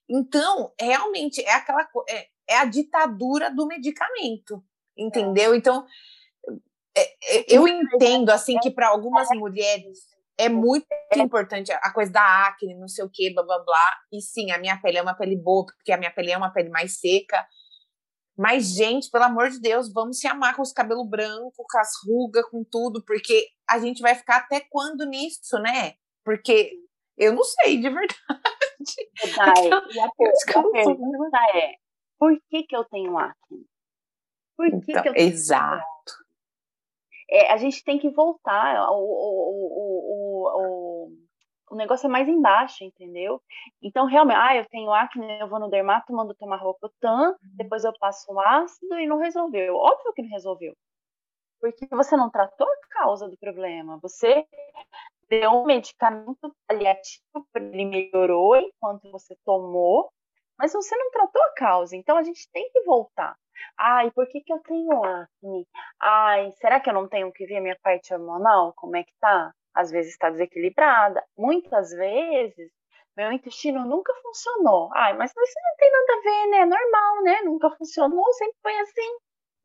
[0.07, 4.62] Então, realmente, é aquela é, é a ditadura do medicamento,
[4.97, 5.55] entendeu?
[5.55, 5.87] Então,
[6.95, 9.99] é, é, eu entendo, assim, que para algumas mulheres
[10.38, 10.87] é muito
[11.17, 13.95] importante a coisa da acne, não sei o que, blá blá blá.
[14.12, 16.53] E sim, a minha pele é uma pele boa, porque a minha pele é uma
[16.53, 17.47] pele mais seca.
[18.38, 21.90] Mas, gente, pelo amor de Deus, vamos se amar com os cabelos brancos, com as
[22.07, 25.94] rugas, com tudo, porque a gente vai ficar até quando nisso, né?
[26.24, 26.72] Porque
[27.16, 28.14] eu não sei, de verdade.
[29.37, 31.74] Dai, e a, pergunta é,
[32.16, 33.66] por que que eu tenho acne?
[34.57, 35.85] Por que, então, que eu tenho Exato.
[37.29, 38.88] É, a gente tem que voltar.
[38.90, 40.97] O, o, o, o,
[41.70, 43.40] o negócio é mais embaixo, entendeu?
[43.83, 47.37] Então, realmente, ah, eu tenho acne, eu vou no dermato, mando tomar Rocutan, uhum.
[47.57, 49.76] depois eu passo um ácido e não resolveu.
[49.76, 50.74] Óbvio que não resolveu.
[51.61, 53.98] Porque você não tratou a causa do problema.
[54.02, 54.46] Você
[55.28, 60.11] deu um medicamento paliativo, ele melhorou enquanto você tomou,
[60.59, 61.96] mas você não tratou a causa.
[61.96, 63.37] Então, a gente tem que voltar.
[63.76, 65.66] Ai, por que, que eu tenho acne?
[66.00, 68.72] Ai, será que eu não tenho que ver minha parte hormonal?
[68.74, 69.52] Como é que tá?
[69.79, 72.71] Às vezes está desequilibrada, muitas vezes
[73.17, 74.91] meu intestino nunca funcionou.
[74.95, 76.59] Ai, mas isso não tem nada a ver, né?
[76.59, 77.41] É normal, né?
[77.43, 79.17] Nunca funcionou, sempre foi assim,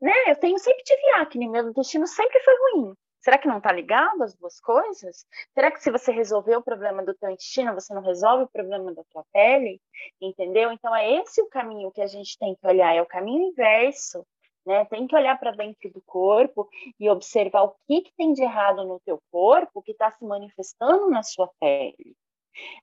[0.01, 0.13] né?
[0.27, 2.93] Eu tenho sempre tive acne, meu intestino sempre foi ruim.
[3.21, 5.25] Será que não está ligado as duas coisas?
[5.53, 8.93] Será que se você resolver o problema do teu intestino, você não resolve o problema
[8.93, 9.79] da tua pele?
[10.21, 10.71] Entendeu?
[10.71, 14.25] Então é esse o caminho que a gente tem que olhar, é o caminho inverso
[14.65, 14.85] né?
[14.85, 18.85] Tem que olhar para dentro do corpo e observar o que, que tem de errado
[18.85, 22.15] no teu corpo que está se manifestando na sua pele.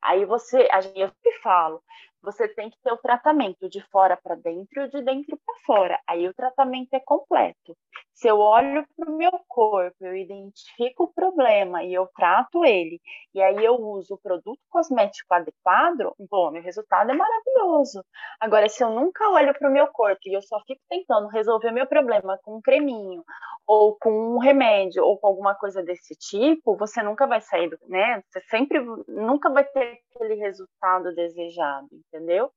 [0.03, 1.83] Aí você, eu sempre falo,
[2.23, 6.01] você tem que ter o tratamento de fora para dentro e de dentro para fora.
[6.07, 7.77] Aí o tratamento é completo.
[8.21, 13.01] Se eu olho para o meu corpo, eu identifico o problema e eu trato ele,
[13.35, 18.05] e aí eu uso o produto cosmético adequado, bom, meu resultado é maravilhoso.
[18.39, 21.71] Agora, se eu nunca olho para o meu corpo e eu só fico tentando resolver
[21.71, 23.25] meu problema com um creminho,
[23.67, 28.23] ou com um remédio, ou com alguma coisa desse tipo, você nunca vai sair, né?
[28.29, 32.53] Você sempre nunca vai ter aquele resultado desejado, entendeu?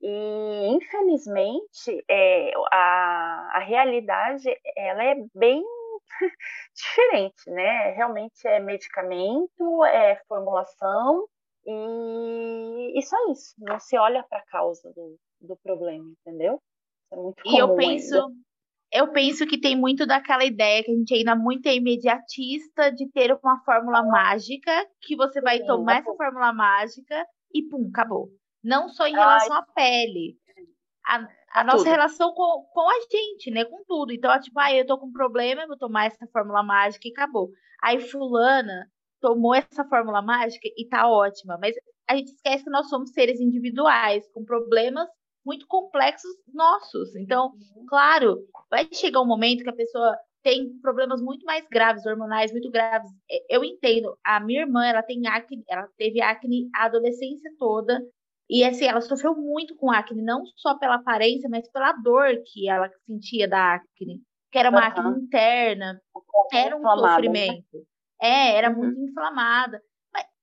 [0.00, 5.62] E infelizmente é, a, a realidade ela é bem
[6.74, 7.90] diferente, né?
[7.90, 11.26] Realmente é medicamento, é formulação
[11.66, 13.54] e, e só isso.
[13.58, 16.60] Não se olha para a causa do, do problema, entendeu?
[17.12, 18.34] É muito e eu penso, ainda.
[18.92, 23.10] eu penso que tem muito daquela ideia que a gente ainda muito é imediatista de
[23.10, 28.30] ter uma fórmula mágica que você vai Sim, tomar essa fórmula mágica e pum, acabou.
[28.62, 29.62] Não só em relação Ai.
[29.62, 30.36] à pele.
[31.06, 31.90] A, a nossa tudo.
[31.90, 33.64] relação com, com a gente, né?
[33.64, 34.12] Com tudo.
[34.12, 37.08] Então, é tipo, ah, eu tô com um problema, eu vou tomar essa fórmula mágica
[37.08, 37.50] e acabou.
[37.82, 38.90] Aí fulana
[39.20, 41.58] tomou essa fórmula mágica e tá ótima.
[41.60, 41.74] Mas
[42.08, 45.08] a gente esquece que nós somos seres individuais, com problemas
[45.44, 47.16] muito complexos nossos.
[47.16, 47.86] Então, uhum.
[47.86, 48.38] claro,
[48.70, 53.10] vai chegar um momento que a pessoa tem problemas muito mais graves, hormonais muito graves.
[53.48, 54.16] Eu entendo.
[54.24, 58.00] A minha irmã, ela tem acne, ela teve acne a adolescência toda.
[58.48, 62.68] E assim, ela sofreu muito com acne, não só pela aparência, mas pela dor que
[62.68, 64.22] ela sentia da acne.
[64.50, 64.86] Que era uma uhum.
[64.86, 66.00] acne interna,
[66.52, 67.14] era um Inflamada, né?
[67.14, 67.66] sofrimento.
[67.74, 67.82] Né?
[68.20, 68.76] É, era uhum.
[68.76, 69.82] muito inflamada.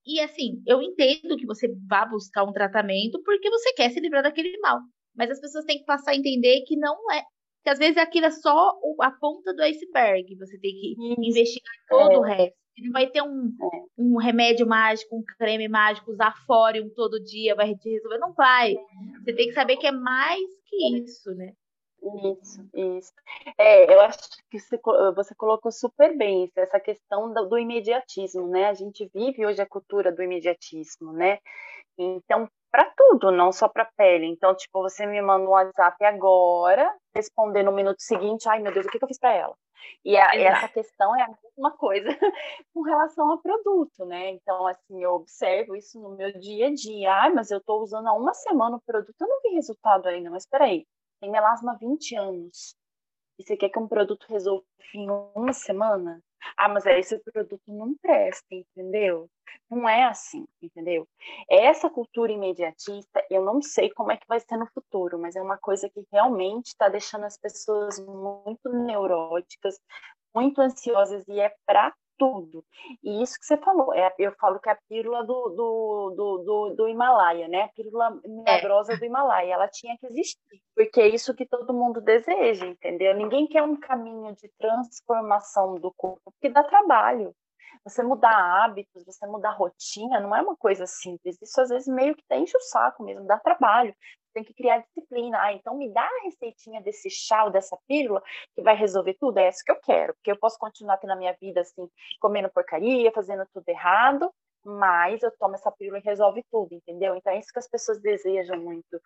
[0.06, 4.22] E assim, eu entendo que você vá buscar um tratamento porque você quer se livrar
[4.22, 4.80] daquele mal.
[5.16, 7.24] Mas as pessoas têm que passar a entender que não é.
[7.64, 10.36] Que às vezes aquilo é só a ponta do iceberg.
[10.38, 11.22] Você tem que Isso.
[11.22, 12.18] investigar todo é.
[12.18, 12.56] o resto.
[12.78, 13.84] Não vai ter um, é.
[13.98, 18.18] um remédio mágico, um creme mágico, usar fórum todo dia, vai te resolver.
[18.18, 18.76] Não vai.
[19.24, 21.54] Você tem que saber que é mais que isso, né?
[22.06, 23.14] Isso, isso.
[23.58, 24.20] É, eu acho
[24.52, 24.78] que você,
[25.36, 28.66] colocou super bem essa questão do, do, imediatismo, né?
[28.68, 31.40] A gente vive hoje a cultura do imediatismo, né?
[31.98, 34.26] Então, para tudo, não só para pele.
[34.26, 38.86] Então, tipo, você me manda um WhatsApp agora, responder no minuto seguinte, ai meu Deus,
[38.86, 39.56] o que, que eu fiz para ela?
[40.04, 42.08] E a, essa questão é a mesma coisa
[42.74, 44.32] com relação ao produto, né?
[44.32, 47.14] Então, assim, eu observo isso no meu dia a dia.
[47.14, 50.30] Ai, mas eu estou usando há uma semana o produto, eu não vi resultado ainda,
[50.30, 50.86] mas peraí,
[51.20, 52.76] tem melasma há 20 anos.
[53.38, 56.22] E você quer que um produto resolva em uma semana?
[56.58, 59.30] Ah, mas aí esse produto não presta, entendeu?
[59.70, 61.08] Não é assim, entendeu?
[61.50, 65.42] Essa cultura imediatista, eu não sei como é que vai ser no futuro, mas é
[65.42, 69.80] uma coisa que realmente está deixando as pessoas muito neuróticas,
[70.34, 72.64] muito ansiosas e é para tudo.
[73.04, 76.38] E isso que você falou, é, eu falo que é a pílula do, do, do,
[76.44, 77.64] do, do Himalaia, né?
[77.64, 78.98] A pílula milagrosa é.
[78.98, 83.16] do Himalaia, ela tinha que existir, porque é isso que todo mundo deseja, entendeu?
[83.16, 87.36] Ninguém quer um caminho de transformação do corpo, porque dá trabalho.
[87.84, 91.40] Você mudar hábitos, você mudar rotina, não é uma coisa simples.
[91.40, 93.96] Isso às vezes meio que enche o saco mesmo, dá trabalho
[94.36, 95.42] tem que criar disciplina.
[95.42, 98.22] Ah, então me dá a receitinha desse chá ou dessa pílula
[98.54, 99.38] que vai resolver tudo.
[99.40, 101.88] É isso que eu quero, porque eu posso continuar aqui na minha vida assim,
[102.20, 104.30] comendo porcaria, fazendo tudo errado,
[104.64, 107.16] mas eu tomo essa pílula e resolve tudo, entendeu?
[107.16, 109.00] Então é isso que as pessoas desejam muito.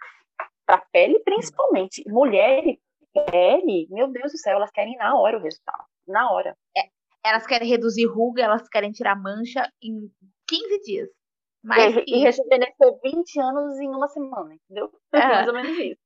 [0.66, 2.04] Para pele, principalmente.
[2.08, 2.80] Mulher e
[3.30, 5.84] pele, meu Deus do céu, elas querem na hora o resultado.
[6.08, 6.58] Na hora.
[6.76, 6.82] É,
[7.24, 10.10] elas querem reduzir ruga, elas querem tirar mancha em
[10.48, 11.19] 15 dias.
[11.64, 14.90] Mas, e, e rejuvenescer 20 anos em uma semana, entendeu?
[15.14, 15.28] É.
[15.28, 16.02] Mais ou menos isso.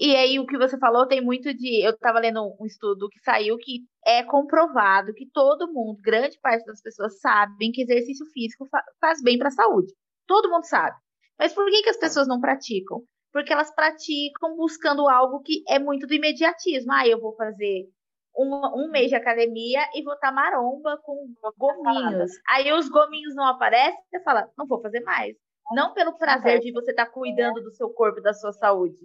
[0.00, 1.84] E aí, o que você falou tem muito de.
[1.84, 6.64] Eu estava lendo um estudo que saiu que é comprovado que todo mundo, grande parte
[6.64, 9.92] das pessoas, sabem que exercício físico fa faz bem para a saúde.
[10.26, 10.96] Todo mundo sabe.
[11.38, 13.02] Mas por que, que as pessoas não praticam?
[13.32, 16.92] Porque elas praticam buscando algo que é muito do imediatismo.
[16.92, 17.86] Ah, eu vou fazer
[18.36, 22.30] um, um mês de academia e vou estar maromba com gominhos.
[22.48, 25.36] Aí os gominhos não aparecem, você fala, não vou fazer mais.
[25.72, 28.98] Não pelo prazer de você estar cuidando do seu corpo e da sua saúde.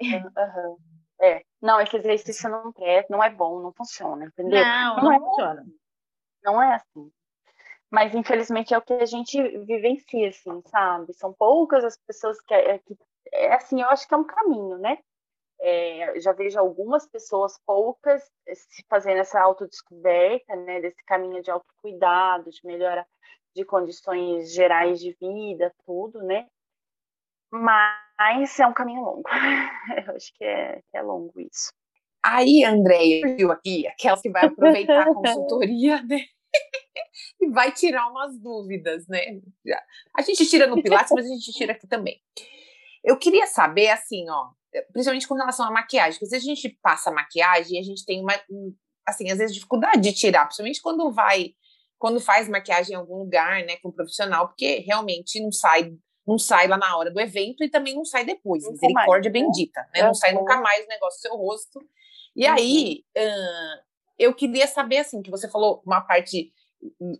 [0.00, 0.76] Uhum, uhum.
[1.20, 1.42] É.
[1.60, 4.60] Não, esse exercício não é, não é bom, não funciona, entendeu?
[4.60, 5.66] Não, não, não é, funciona.
[6.42, 7.10] Não é assim.
[7.90, 11.12] Mas infelizmente é o que a gente vivencia, assim, sabe?
[11.14, 12.96] São poucas as pessoas que, é, que
[13.32, 14.98] é assim, eu acho que é um caminho, né?
[15.64, 22.50] É, já vejo algumas pessoas, poucas, se fazendo essa autodescoberta, né, desse caminho de autocuidado,
[22.50, 23.06] de melhora
[23.54, 26.46] de condições gerais de vida, tudo, né?
[27.52, 29.22] Mas é um caminho longo.
[30.08, 31.70] Eu acho que é, que é longo isso.
[32.24, 36.24] Aí, Andréia, viu aqui, aquela que vai aproveitar a consultoria, né?
[37.40, 39.40] e vai tirar umas dúvidas, né?
[40.16, 42.20] A gente tira no Pilates, mas a gente tira aqui também.
[43.02, 44.50] Eu queria saber, assim, ó,
[44.92, 48.34] principalmente com relação à maquiagem, porque se a gente passa maquiagem, a gente tem uma,
[49.06, 51.54] assim, às vezes dificuldade de tirar, principalmente quando vai,
[51.98, 55.92] quando faz maquiagem em algum lugar, né, com um profissional, porque realmente não sai,
[56.26, 59.42] não sai lá na hora do evento e também não sai depois, nunca misericórdia mais,
[59.42, 59.48] né?
[59.48, 61.80] bendita, né, é não sai nunca mais o negócio do seu rosto.
[62.34, 62.54] E uhum.
[62.54, 63.04] aí,
[64.18, 66.52] eu queria saber, assim, que você falou uma parte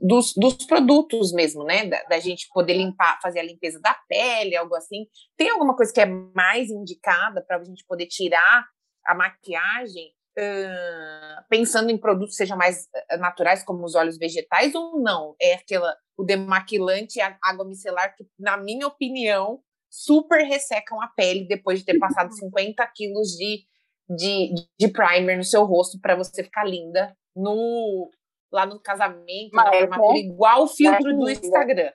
[0.00, 1.86] dos, dos produtos mesmo, né?
[1.86, 5.06] Da, da, gente poder limpar, fazer a limpeza da pele, algo assim.
[5.36, 8.66] Tem alguma coisa que é mais indicada para a gente poder tirar
[9.06, 15.34] a maquiagem uh, pensando em produtos sejam mais naturais, como os óleos vegetais, ou não?
[15.40, 21.08] É aquela, o demaquilante e a água micelar que, na minha opinião, super ressecam a
[21.08, 23.64] pele depois de ter passado 50 quilos de,
[24.08, 28.10] de, de primer no seu rosto para você ficar linda no
[28.52, 30.18] lá no casamento, Mas, na formatura, né?
[30.20, 31.92] igual o filtro do Instagram.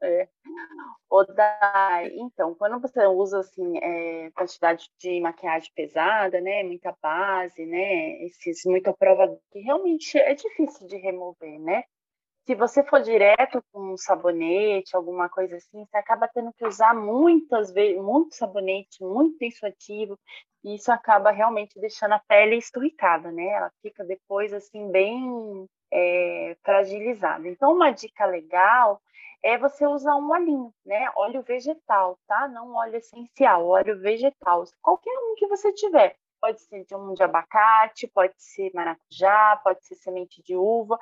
[0.00, 0.28] É.
[1.10, 2.02] O da...
[2.12, 8.62] Então, quando você usa assim, é, quantidade de maquiagem pesada, né, muita base, né, esses
[8.64, 11.82] muita prova que realmente é difícil de remover, né?
[12.46, 16.94] Se você for direto com um sabonete, alguma coisa assim, você acaba tendo que usar
[16.94, 20.18] muitas vezes, muito sabonete, muito ativo,
[20.64, 23.46] e isso acaba realmente deixando a pele esturricada, né?
[23.46, 27.48] Ela fica depois assim bem é, fragilizada.
[27.48, 29.00] Então, uma dica legal
[29.42, 31.10] é você usar um olhinho, né?
[31.16, 32.48] Óleo vegetal, tá?
[32.48, 34.64] Não óleo essencial, óleo vegetal.
[34.82, 36.16] Qualquer um que você tiver.
[36.40, 40.96] Pode ser de um de abacate, pode ser maracujá, pode ser semente de uva.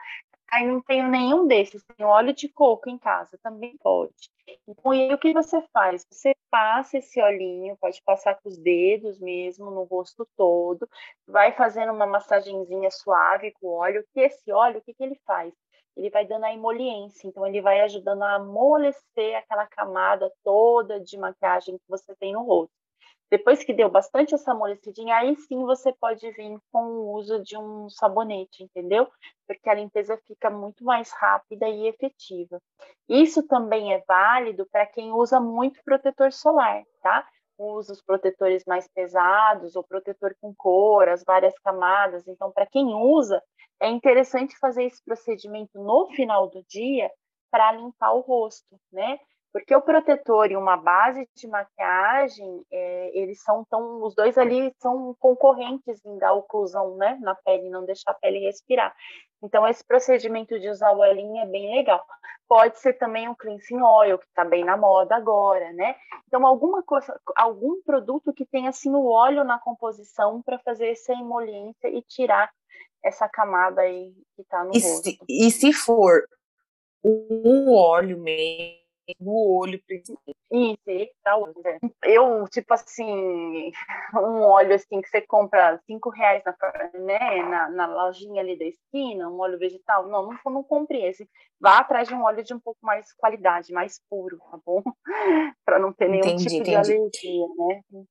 [0.51, 4.31] Aí não tenho nenhum desses, tenho óleo de coco em casa, também pode.
[4.67, 6.07] Então, e aí o que você faz?
[6.11, 10.89] Você passa esse olhinho, pode passar com os dedos mesmo, no rosto todo,
[11.27, 15.21] vai fazendo uma massagenzinha suave com o óleo, que esse óleo, o que, que ele
[15.27, 15.53] faz?
[15.97, 21.19] Ele vai dando a emoliência, então ele vai ajudando a amolecer aquela camada toda de
[21.19, 22.86] maquiagem que você tem no rosto.
[23.31, 27.57] Depois que deu bastante essa amolecidinha, aí sim você pode vir com o uso de
[27.59, 29.09] um sabonete, entendeu?
[29.47, 32.61] Porque a limpeza fica muito mais rápida e efetiva.
[33.09, 37.27] Isso também é válido para quem usa muito protetor solar, tá?
[37.59, 42.29] Usa os protetores mais pesados, ou protetor com cor, as várias camadas.
[42.29, 43.43] Então, para quem usa,
[43.81, 47.11] é interessante fazer esse procedimento no final do dia
[47.51, 49.19] para limpar o rosto, né?
[49.57, 54.71] Porque o protetor e uma base de maquiagem, é, eles são tão, os dois ali
[54.77, 58.95] são concorrentes em dar oclusão, né, na pele, não deixar a pele respirar.
[59.43, 62.05] Então, esse procedimento de usar o olhinho é bem legal.
[62.47, 65.97] Pode ser também um cleansing oil, que está bem na moda agora, né?
[66.27, 71.15] Então, alguma coisa, algum produto que tenha, assim, o óleo na composição para fazer essa
[71.15, 72.53] emoliência e tirar
[73.03, 75.03] essa camada aí que está no e rosto.
[75.03, 76.29] Se, e se for
[77.03, 78.86] um óleo mesmo,
[79.21, 80.37] no olho, principalmente.
[80.51, 81.37] Isso, tá
[82.05, 83.73] Eu, tipo assim,
[84.15, 86.55] um óleo assim que você compra cinco reais na,
[87.01, 91.29] né, na, na lojinha ali da esquina, um óleo vegetal, não, não, não compre esse.
[91.61, 94.83] Vá atrás de um óleo de um pouco mais qualidade, mais puro, tá bom?
[95.65, 96.71] para não ter nenhum entendi, tipo entendi.
[96.71, 98.05] de alergia, né?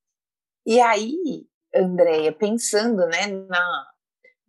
[0.65, 3.87] E aí, Andréia, pensando, né, na,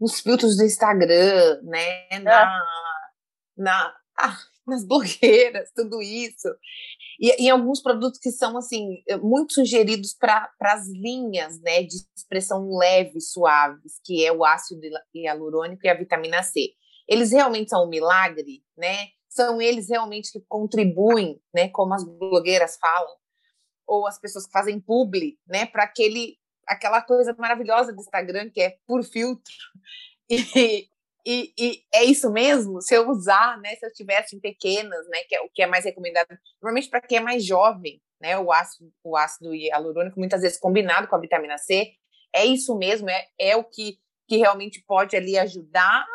[0.01, 3.63] nos filtros do Instagram, né, na, é.
[3.63, 6.49] na ah, nas blogueiras, tudo isso.
[7.21, 12.69] E, e alguns produtos que são, assim, muito sugeridos para as linhas, né, de expressão
[12.77, 14.83] leve, suaves, que é o ácido
[15.15, 16.73] hialurônico e a vitamina C.
[17.09, 19.09] Eles realmente são um milagre, né?
[19.29, 23.15] São eles realmente que contribuem, né, como as blogueiras falam,
[23.87, 28.61] ou as pessoas que fazem publi, né, para aquele aquela coisa maravilhosa do Instagram que
[28.61, 29.55] é por filtro.
[30.57, 30.89] E,
[31.27, 32.81] e, e, é isso mesmo?
[32.81, 33.75] Se eu usar, né?
[33.75, 35.19] Se eu tivesse em pequenas, né?
[35.29, 36.29] Que é o que é mais recomendado,
[36.63, 38.39] normalmente para quem é mais jovem, né?
[38.39, 41.91] O ácido, o ácido hialurônico, muitas vezes combinado com a vitamina C,
[42.33, 43.11] é isso mesmo?
[43.11, 46.07] É, é o que, que realmente pode ali ajudar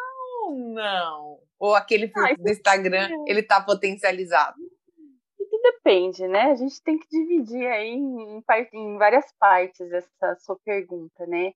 [0.45, 1.39] ou não?
[1.59, 4.57] Ou aquele filtro do Instagram, ele está potencializado?
[5.63, 6.51] Depende, né?
[6.51, 8.41] A gente tem que dividir aí em,
[8.73, 11.51] em várias partes essa sua pergunta, né?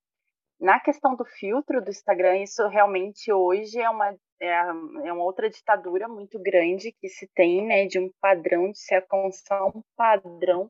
[0.59, 5.49] Na questão do filtro do Instagram, isso realmente hoje é uma, é, é uma outra
[5.49, 10.69] ditadura muito grande que se tem, né, de um padrão, de se alcançar um padrão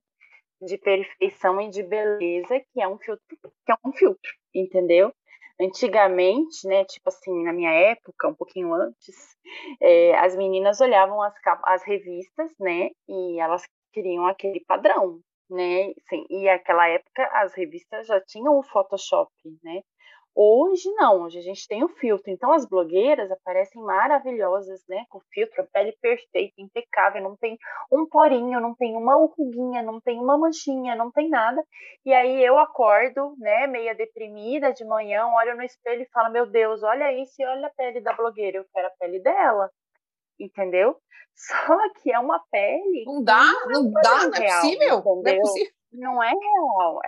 [0.61, 5.13] de perfeição e de beleza que é um filtro, que é um filtro, entendeu?
[5.61, 9.15] Antigamente, né, tipo assim, na minha época, um pouquinho antes,
[9.81, 15.93] é, as meninas olhavam as, as revistas, né, e elas queriam aquele padrão, né?
[16.09, 19.31] Sim, e aquela época as revistas já tinham o Photoshop,
[19.63, 19.81] né?
[20.37, 22.29] Hoje não, hoje a gente tem o filtro.
[22.31, 25.05] Então as blogueiras aparecem maravilhosas, né?
[25.09, 27.57] Com filtro, a pele perfeita, impecável, não tem
[27.91, 31.63] um porinho, não tem uma ruguinha, não tem uma manchinha, não tem nada.
[32.05, 36.45] E aí eu acordo, né, meia deprimida de manhã, olho no espelho e falo: "Meu
[36.45, 39.69] Deus, olha isso e olha a pele da blogueira, eu quero a pele dela"
[40.39, 40.97] entendeu?
[41.35, 43.03] Só que é uma pele.
[43.05, 44.97] Não dá, não, não dá, não é real, possível.
[44.99, 45.03] Entendeu?
[45.03, 45.73] Não é possível.
[45.91, 46.99] Não é real.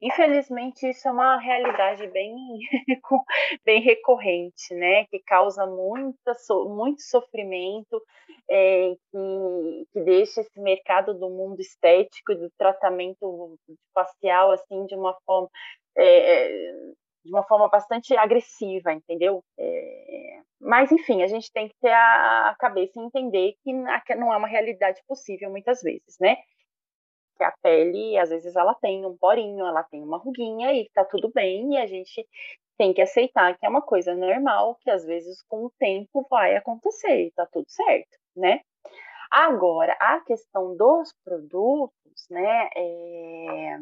[0.00, 2.34] Infelizmente, isso é uma realidade bem,
[3.64, 5.04] bem recorrente, né?
[5.06, 6.34] Que causa muita,
[6.68, 8.00] muito sofrimento,
[8.48, 13.58] é, que, que deixa esse mercado do mundo estético, do tratamento
[13.92, 15.48] facial, assim, de uma forma.
[15.96, 16.72] É,
[17.28, 19.44] de uma forma bastante agressiva, entendeu?
[19.58, 23.72] É, mas, enfim, a gente tem que ter a, cabeça e entender que
[24.16, 26.36] não é uma realidade possível muitas vezes, né?
[27.36, 31.04] Que a pele, às vezes, ela tem um porinho, ela tem uma ruguinha e tá
[31.04, 32.26] tudo bem, e a gente
[32.78, 36.56] tem que aceitar que é uma coisa normal, que às vezes com o tempo vai
[36.56, 38.60] acontecer e tá tudo certo, né?
[39.30, 41.92] Agora, a questão dos produtos,
[42.30, 43.78] né, é...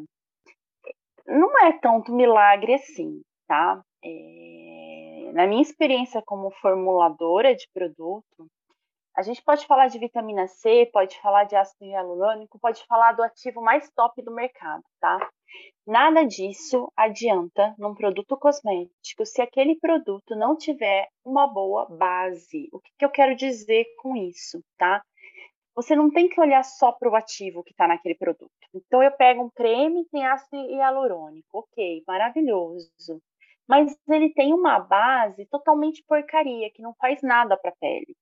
[1.25, 3.81] não é tanto milagre assim, tá?
[4.03, 5.31] É...
[5.33, 8.47] Na minha experiência como formuladora de produto,
[9.15, 13.23] a gente pode falar de vitamina C, pode falar de ácido hialurônico, pode falar do
[13.23, 15.17] ativo mais top do mercado, tá?
[15.87, 22.69] Nada disso adianta num produto cosmético se aquele produto não tiver uma boa base.
[22.71, 25.01] O que, que eu quero dizer com isso, tá?
[25.75, 28.51] Você não tem que olhar só para o ativo que está naquele produto.
[28.73, 33.21] Então, eu pego um creme tem ácido hialurônico, ok, maravilhoso.
[33.67, 38.15] Mas ele tem uma base totalmente porcaria, que não faz nada para a pele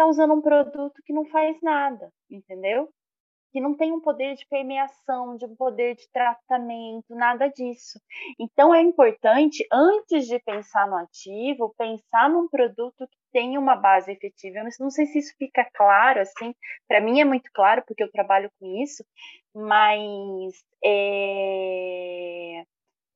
[0.00, 2.88] está usando um produto que não faz nada, entendeu?
[3.52, 8.00] Que não tem um poder de permeação, de um poder de tratamento, nada disso.
[8.38, 14.12] Então é importante, antes de pensar no ativo, pensar num produto que tenha uma base
[14.12, 14.58] efetiva.
[14.58, 16.54] Eu não sei se isso fica claro, assim,
[16.88, 19.04] para mim é muito claro, porque eu trabalho com isso,
[19.54, 22.64] mas é...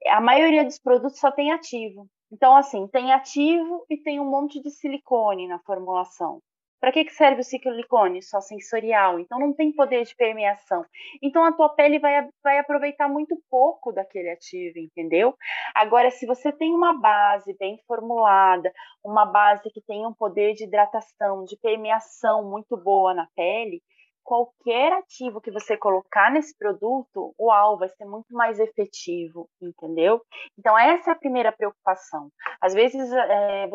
[0.08, 2.06] a maioria dos produtos só tem ativo.
[2.32, 6.40] Então, assim, tem ativo e tem um monte de silicone na formulação.
[6.84, 8.22] Para que, que serve o silicone?
[8.22, 10.84] Só sensorial, então não tem poder de permeação.
[11.22, 15.34] Então a tua pele vai, vai aproveitar muito pouco daquele ativo, entendeu?
[15.74, 18.70] Agora, se você tem uma base bem formulada,
[19.02, 23.80] uma base que tem um poder de hidratação, de permeação muito boa na pele,
[24.24, 30.20] qualquer ativo que você colocar nesse produto, o alvo vai ser muito mais efetivo, entendeu?
[30.58, 32.30] Então, essa é a primeira preocupação.
[32.60, 33.68] Às vezes, é,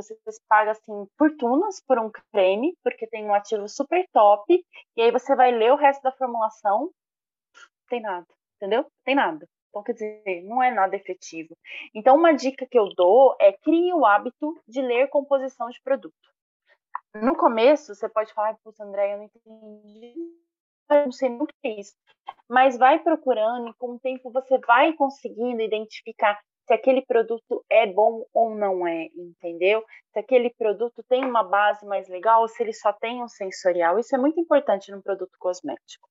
[0.48, 4.66] paga, assim, fortunas por um creme, porque tem um ativo super top,
[4.98, 6.90] e aí você vai ler o resto da formulação,
[7.88, 8.28] tem nada,
[8.58, 8.86] entendeu?
[9.06, 9.48] Tem nada.
[9.70, 11.56] Então, quer dizer, não é nada efetivo.
[11.94, 16.16] Então, uma dica que eu dou é crie o hábito de ler composição de produto.
[17.16, 20.14] No começo, você pode falar, puxa, André, eu não entendi,
[20.92, 21.96] eu não sei nem o que é isso.
[22.48, 27.88] Mas vai procurando e com o tempo você vai conseguindo identificar se aquele produto é
[27.88, 29.84] bom ou não é, entendeu?
[30.14, 33.98] Se aquele produto tem uma base mais legal ou se ele só tem um sensorial.
[33.98, 36.08] Isso é muito importante no produto cosmético.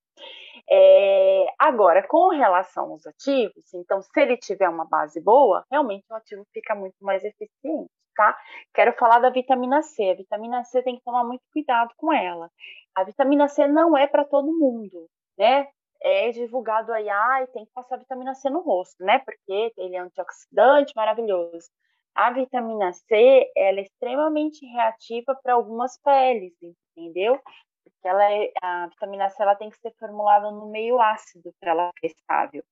[0.70, 6.14] É, agora, com relação aos ativos, então, se ele tiver uma base boa, realmente o
[6.14, 8.36] ativo fica muito mais eficiente tá?
[8.74, 10.10] Quero falar da vitamina C.
[10.10, 12.50] A vitamina C tem que tomar muito cuidado com ela.
[12.96, 15.06] A vitamina C não é para todo mundo,
[15.38, 15.68] né?
[16.02, 19.20] É divulgado aí, ah, tem que passar vitamina C no rosto, né?
[19.20, 21.68] Porque ele é antioxidante maravilhoso.
[22.14, 26.52] A vitamina C, ela é extremamente reativa para algumas peles,
[26.96, 27.40] entendeu?
[27.90, 31.70] Porque ela é, a vitamina C ela tem que ser formulada no meio ácido para
[31.72, 32.64] ela ser estável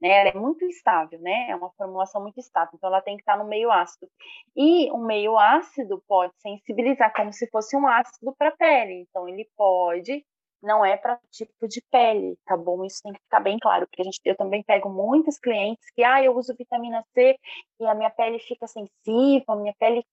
[0.00, 0.08] né?
[0.20, 1.50] Ela é muito estável, né?
[1.50, 4.08] É uma formulação muito estável, então ela tem que estar no meio ácido.
[4.56, 9.28] E um meio ácido pode sensibilizar como se fosse um ácido para a pele, então
[9.28, 10.24] ele pode
[10.62, 12.84] não é para tipo de pele, tá bom?
[12.84, 16.04] Isso tem que ficar bem claro, porque a gente, eu também pego muitos clientes que,
[16.04, 17.34] ah, eu uso vitamina C
[17.80, 20.04] e a minha pele fica sensível, a minha pele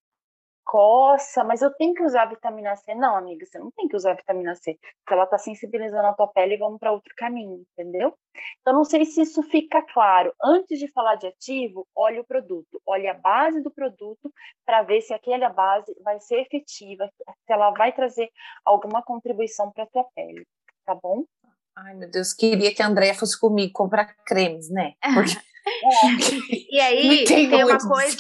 [0.68, 2.94] coça, mas eu tenho que usar vitamina C.
[2.94, 4.78] Não, amiga, você não tem que usar vitamina C.
[4.84, 8.14] Se ela está sensibilizando a tua pele, vamos para outro caminho, entendeu?
[8.60, 10.34] Então, não sei se isso fica claro.
[10.44, 14.32] Antes de falar de ativo, olhe o produto, olhe a base do produto
[14.66, 18.30] para ver se aquela base vai ser efetiva, se ela vai trazer
[18.66, 20.46] alguma contribuição para a tua pele,
[20.86, 21.24] tá bom?
[21.78, 24.96] Ai, meu Deus, queria que a Andrea fosse comigo comprar cremes, né?
[25.16, 25.32] Porque...
[25.34, 25.48] É.
[26.70, 28.18] E aí, tem, tem uma coisa.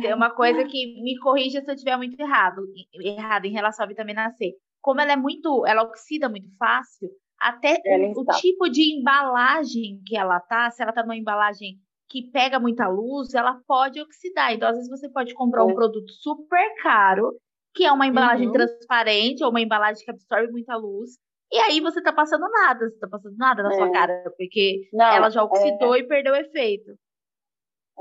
[0.00, 2.62] Tem uma coisa que me corrija se eu estiver muito errado,
[3.02, 4.52] errado em relação à vitamina C.
[4.80, 7.08] Como ela é muito, ela oxida muito fácil,
[7.40, 12.30] até o, o tipo de embalagem que ela tá, se ela tá numa embalagem que
[12.30, 14.52] pega muita luz, ela pode oxidar.
[14.52, 15.64] Então, às vezes, você pode comprar é.
[15.64, 17.32] um produto super caro,
[17.72, 18.52] que é uma embalagem uhum.
[18.52, 21.12] transparente ou uma embalagem que absorve muita luz.
[21.52, 23.76] E aí você tá passando nada, você tá passando nada na é.
[23.76, 26.00] sua cara, porque Não, ela já oxidou é...
[26.00, 26.92] e perdeu o efeito.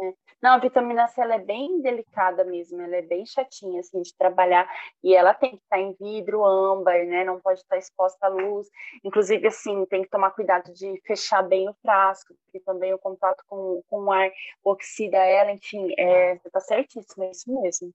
[0.02, 0.14] É.
[0.42, 4.16] Não, a vitamina C ela é bem delicada mesmo, ela é bem chatinha assim de
[4.16, 4.70] trabalhar
[5.04, 7.26] e ela tem que estar em vidro âmbar, né?
[7.26, 8.70] Não pode estar exposta à luz.
[9.04, 13.44] Inclusive assim, tem que tomar cuidado de fechar bem o frasco, porque também o contato
[13.48, 14.32] com, com o ar
[14.64, 17.94] oxida ela, enfim, é, tá certíssimo, é isso mesmo.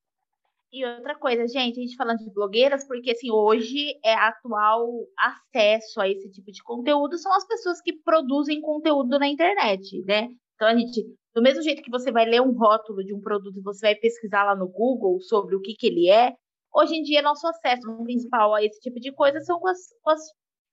[0.71, 6.01] E outra coisa, gente, a gente falando de blogueiras, porque assim, hoje é atual acesso
[6.01, 10.29] a esse tipo de conteúdo são as pessoas que produzem conteúdo na internet, né?
[10.57, 13.59] Então a gente Do mesmo jeito que você vai ler um rótulo de um produto
[13.59, 16.33] e você vai pesquisar lá no Google sobre o que, que ele é,
[16.73, 20.11] hoje em dia nosso acesso principal a esse tipo de coisa são com as, com
[20.11, 20.21] as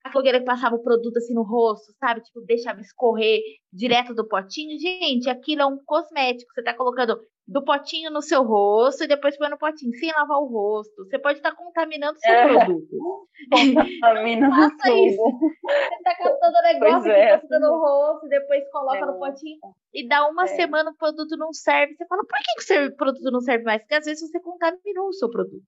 [0.04, 2.22] a blogueira que passava o produto assim no rosto, sabe?
[2.22, 3.40] Tipo, deixava escorrer
[3.72, 4.80] direto do potinho.
[4.80, 6.52] Gente, aquilo é um cosmético.
[6.54, 10.38] Você tá colocando do potinho no seu rosto e depois põe no potinho, sem lavar
[10.38, 11.04] o rosto.
[11.04, 12.48] Você pode estar tá contaminando o seu é.
[12.48, 13.28] produto.
[14.02, 15.22] Contaminando Faça isso.
[15.22, 17.40] Você tá captando o negócio é.
[17.40, 19.06] que tá no rosto, depois coloca é.
[19.06, 19.60] no potinho
[19.94, 20.48] e dá uma é.
[20.48, 21.96] semana o produto não serve.
[21.96, 23.82] Você fala, por que, que o produto não serve mais?
[23.82, 25.64] Porque às vezes você contaminou o seu produto.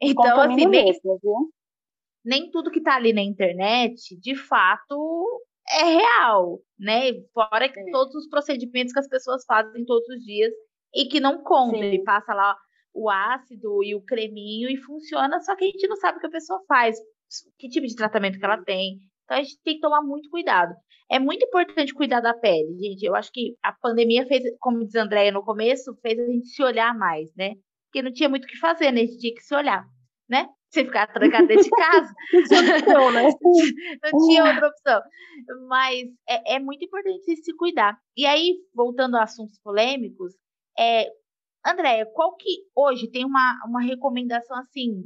[0.00, 1.50] Então, assim, mesmo, viu?
[2.26, 7.12] Nem tudo que tá ali na internet, de fato, é real, né?
[7.32, 10.52] Fora que todos os procedimentos que as pessoas fazem todos os dias
[10.92, 12.56] e que não conta, ele passa lá
[12.92, 16.26] o ácido e o creminho e funciona, só que a gente não sabe o que
[16.26, 16.98] a pessoa faz,
[17.58, 18.98] que tipo de tratamento que ela tem.
[19.24, 20.74] Então a gente tem que tomar muito cuidado.
[21.10, 23.04] É muito importante cuidar da pele, gente.
[23.04, 26.48] Eu acho que a pandemia fez, como diz a Andréia no começo, fez a gente
[26.48, 27.54] se olhar mais, né?
[27.86, 29.02] Porque não tinha muito o que fazer, né?
[29.02, 29.84] A gente tinha que se olhar,
[30.28, 30.48] né?
[30.70, 32.14] Você ficar trancado dentro de casa.
[32.98, 33.22] não, né?
[34.12, 35.00] não tinha outra opção.
[35.68, 37.98] Mas é, é muito importante se cuidar.
[38.16, 40.34] E aí, voltando a assuntos polêmicos,
[40.78, 41.06] é,
[41.64, 45.02] Andréia, qual que hoje tem uma, uma recomendação assim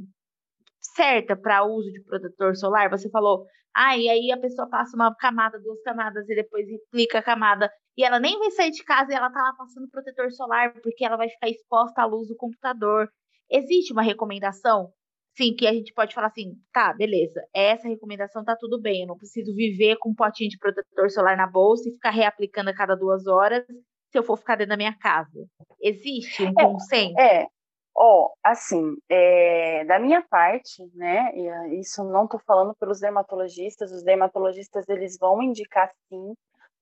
[0.79, 2.89] certa para uso de protetor solar?
[2.89, 3.45] Você falou,
[3.75, 7.71] ah, e aí a pessoa passa uma camada, duas camadas e depois replica a camada
[7.97, 11.03] e ela nem vai sair de casa e ela tá lá passando protetor solar porque
[11.05, 13.09] ela vai ficar exposta à luz do computador.
[13.49, 14.91] Existe uma recomendação?
[15.35, 19.07] Sim, que a gente pode falar assim, tá, beleza, essa recomendação tá tudo bem, eu
[19.07, 22.75] não preciso viver com um potinho de protetor solar na bolsa e ficar reaplicando a
[22.75, 25.47] cada duas horas se eu for ficar dentro da minha casa?
[25.81, 27.19] Existe um é, consenso?
[27.19, 27.47] É,
[27.95, 31.31] ó, oh, assim, é, da minha parte, né,
[31.79, 36.33] isso não estou falando pelos dermatologistas, os dermatologistas eles vão indicar sim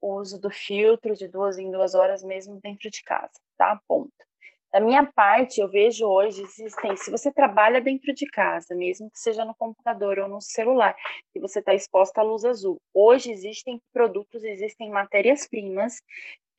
[0.01, 3.79] o uso do filtro de duas em duas horas mesmo dentro de casa, tá?
[3.87, 4.28] Ponto.
[4.71, 9.17] Da minha parte, eu vejo hoje, existem, se você trabalha dentro de casa, mesmo que
[9.17, 10.95] seja no computador ou no celular,
[11.33, 16.01] e você está exposta à luz azul, hoje existem produtos, existem matérias-primas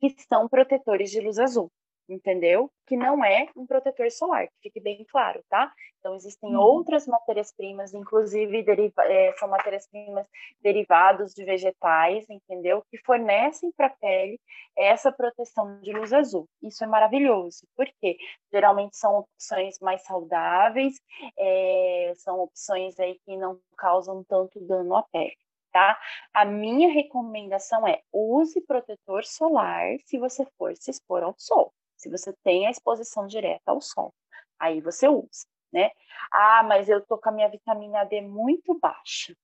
[0.01, 1.71] que são protetores de luz azul,
[2.11, 2.71] entendeu?
[2.87, 5.73] Que não é um protetor solar, que fique bem claro, tá?
[5.99, 6.61] Então, existem uhum.
[6.61, 10.27] outras matérias-primas, inclusive deriva é, são matérias-primas
[10.63, 12.83] derivados de vegetais, entendeu?
[12.91, 14.41] Que fornecem para a pele
[14.77, 16.49] essa proteção de luz azul.
[16.63, 18.17] Isso é maravilhoso, porque
[18.53, 20.95] geralmente são opções mais saudáveis,
[21.39, 25.37] é, são opções aí que não causam tanto dano à pele
[25.73, 25.99] tá?
[26.35, 31.73] A minha recomendação é use protetor solar se você for se expor ao sol.
[32.01, 34.15] Se você tem a exposição direta ao sol,
[34.59, 35.91] aí você usa, né?
[36.33, 39.37] Ah, mas eu tô com a minha vitamina D muito baixa.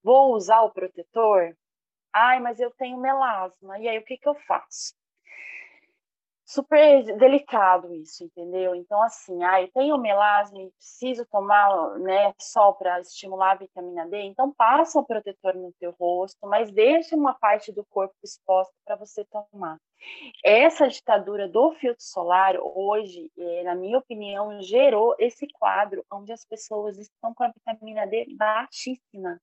[0.00, 1.56] Vou usar o protetor?
[2.12, 3.80] Ai, mas eu tenho melasma.
[3.80, 4.94] E aí o que que eu faço?
[6.44, 8.74] super delicado isso, entendeu?
[8.74, 14.06] Então, assim, ah, eu tenho melasma e preciso tomar, né, sol para estimular a vitamina
[14.06, 18.74] D, então passa o protetor no teu rosto, mas deixa uma parte do corpo exposta
[18.84, 19.78] para você tomar.
[20.44, 26.44] Essa ditadura do filtro solar, hoje, é, na minha opinião, gerou esse quadro onde as
[26.44, 29.40] pessoas estão com a vitamina D baixíssima.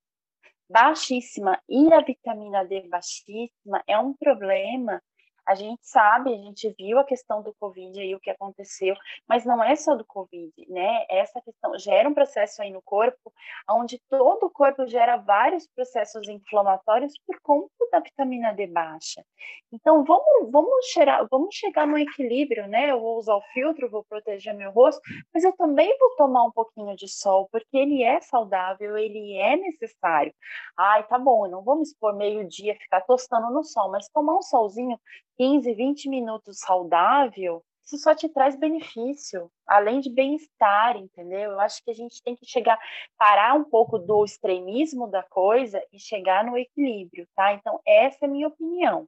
[0.70, 1.62] Baixíssima.
[1.68, 5.02] E a vitamina D baixíssima é um problema
[5.48, 8.96] a gente sabe, a gente viu a questão do Covid aí, o que aconteceu,
[9.28, 11.06] mas não é só do Covid, né?
[11.10, 13.34] Essa questão gera um processo aí no corpo,
[13.70, 19.24] onde todo o corpo gera vários processos inflamatórios por conta da vitamina D baixa.
[19.72, 22.92] Então, vamos, vamos, cheirar, vamos chegar no equilíbrio, né?
[22.92, 25.02] Eu vou usar o filtro, vou proteger meu rosto,
[25.34, 29.58] mas eu também vou tomar um pouquinho de sol, porque ele é saudável, ele é
[29.58, 30.34] necessário.
[30.78, 34.42] Ai, tá bom, não vou me expor meio-dia, ficar tostando no sol, mas tomar um
[34.42, 35.00] solzinho
[35.42, 41.54] 15, 20 minutos saudável, isso só te traz benefício, além de bem-estar, entendeu?
[41.54, 42.78] Eu acho que a gente tem que chegar,
[43.18, 47.56] parar um pouco do extremismo da coisa e chegar no equilíbrio, tá?
[47.56, 49.08] Então, essa é a minha opinião.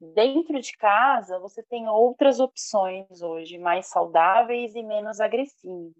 [0.00, 5.92] Dentro de casa, você tem outras opções hoje, mais saudáveis e menos agressivas.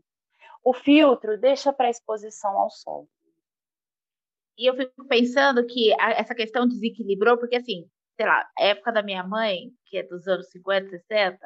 [0.64, 3.06] O filtro deixa para exposição ao sol.
[4.56, 7.86] E eu fico pensando que essa questão desequilibrou, porque assim,
[8.16, 11.38] sei lá, época da minha mãe, que é dos anos 50, 60,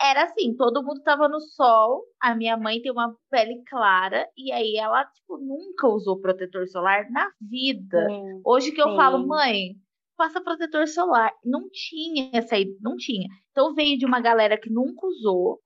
[0.00, 4.50] era assim, todo mundo tava no sol, a minha mãe tem uma pele clara, e
[4.50, 8.06] aí ela, tipo, nunca usou protetor solar na vida.
[8.08, 8.96] Sim, Hoje que eu sim.
[8.96, 9.76] falo, mãe,
[10.16, 11.32] passa protetor solar.
[11.44, 13.28] Não tinha essa aí, não tinha.
[13.50, 15.60] Então veio de uma galera que nunca usou,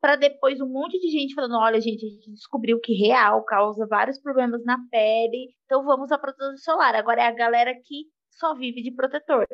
[0.00, 3.86] para depois um monte de gente falando, olha, gente, a gente descobriu que real causa
[3.86, 6.94] vários problemas na pele, então vamos a protetor solar.
[6.94, 9.46] Agora é a galera que só vive de protetor.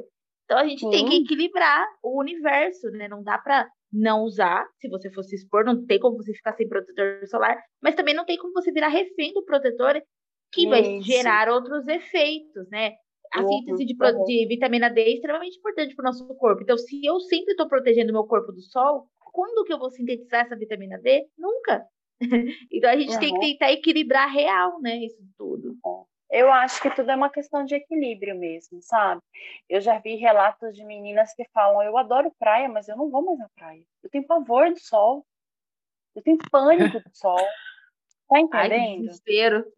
[0.47, 0.91] Então a gente Sim.
[0.91, 3.09] tem que equilibrar o universo, né?
[3.09, 6.69] Não dá para não usar, se você fosse expor, não tem como você ficar sem
[6.69, 10.01] protetor solar, mas também não tem como você virar refém do protetor
[10.53, 10.71] que Isso.
[10.71, 12.93] vai gerar outros efeitos, né?
[13.35, 14.25] A uhum, síntese de, uhum.
[14.25, 16.63] de, vitamina D é extremamente importante para o nosso corpo.
[16.63, 20.47] Então, se eu sempre estou protegendo meu corpo do sol, quando que eu vou sintetizar
[20.47, 21.27] essa vitamina D?
[21.37, 21.85] Nunca.
[22.71, 23.21] então, a gente uhum.
[23.21, 25.05] tem que tentar equilibrar real, né?
[25.05, 25.75] Isso tudo.
[26.31, 29.23] Eu acho que tudo é uma questão de equilíbrio mesmo, sabe?
[29.69, 33.25] Eu já vi relatos de meninas que falam: eu adoro praia, mas eu não vou
[33.25, 33.85] mais na praia.
[34.03, 35.25] Eu tenho pavor do sol.
[36.15, 37.47] Eu tenho pânico do sol.
[38.29, 39.09] Tá entendendo?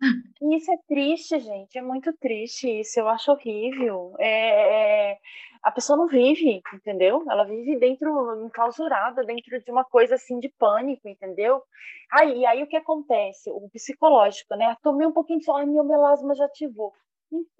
[0.02, 0.56] Ai.
[0.56, 1.76] Isso é triste, gente.
[1.78, 2.98] É muito triste isso.
[3.00, 4.14] Eu acho horrível.
[4.18, 5.18] É, é,
[5.62, 7.24] a pessoa não vive, entendeu?
[7.28, 11.62] Ela vive dentro, enclausurada, dentro de uma coisa assim de pânico, entendeu?
[12.12, 13.50] Aí, aí o que acontece?
[13.50, 14.76] O psicológico, né?
[14.82, 16.92] Tomei um pouquinho de sol, meu melasma já ativou.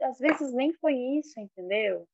[0.02, 2.06] Às vezes nem foi isso, entendeu?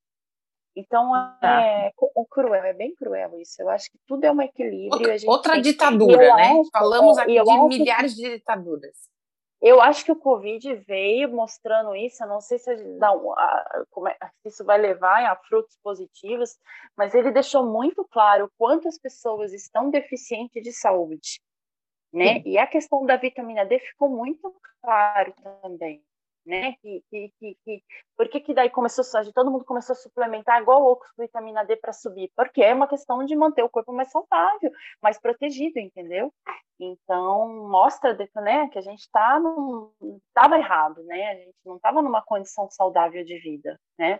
[0.75, 1.61] Então, tá.
[1.61, 1.93] é,
[2.29, 3.61] cruel, é bem cruel isso.
[3.61, 5.09] Eu acho que tudo é um equilíbrio.
[5.09, 6.51] Outra, outra ditadura, né?
[6.51, 9.09] Acho, Falamos aqui de milhares que, de ditaduras.
[9.61, 12.21] Eu acho que o Covid veio mostrando isso.
[12.21, 16.57] Eu não sei se, um, a, é, se isso vai levar a frutos positivos,
[16.97, 21.39] mas ele deixou muito claro quantas pessoas estão deficientes de saúde.
[22.13, 22.41] Né?
[22.45, 26.03] E a questão da vitamina D ficou muito claro também
[26.45, 26.73] né?
[26.81, 27.83] Que, que, que, que,
[28.15, 31.65] por que, que daí começou a todo mundo começou a suplementar igual loucos com vitamina
[31.65, 32.31] D para subir?
[32.35, 34.71] Porque é uma questão de manter o corpo mais saudável,
[35.01, 36.31] mais protegido, entendeu?
[36.79, 39.41] Então mostra né, que a gente tá
[40.27, 41.31] estava errado, né?
[41.31, 44.19] A gente não estava numa condição saudável de vida, né?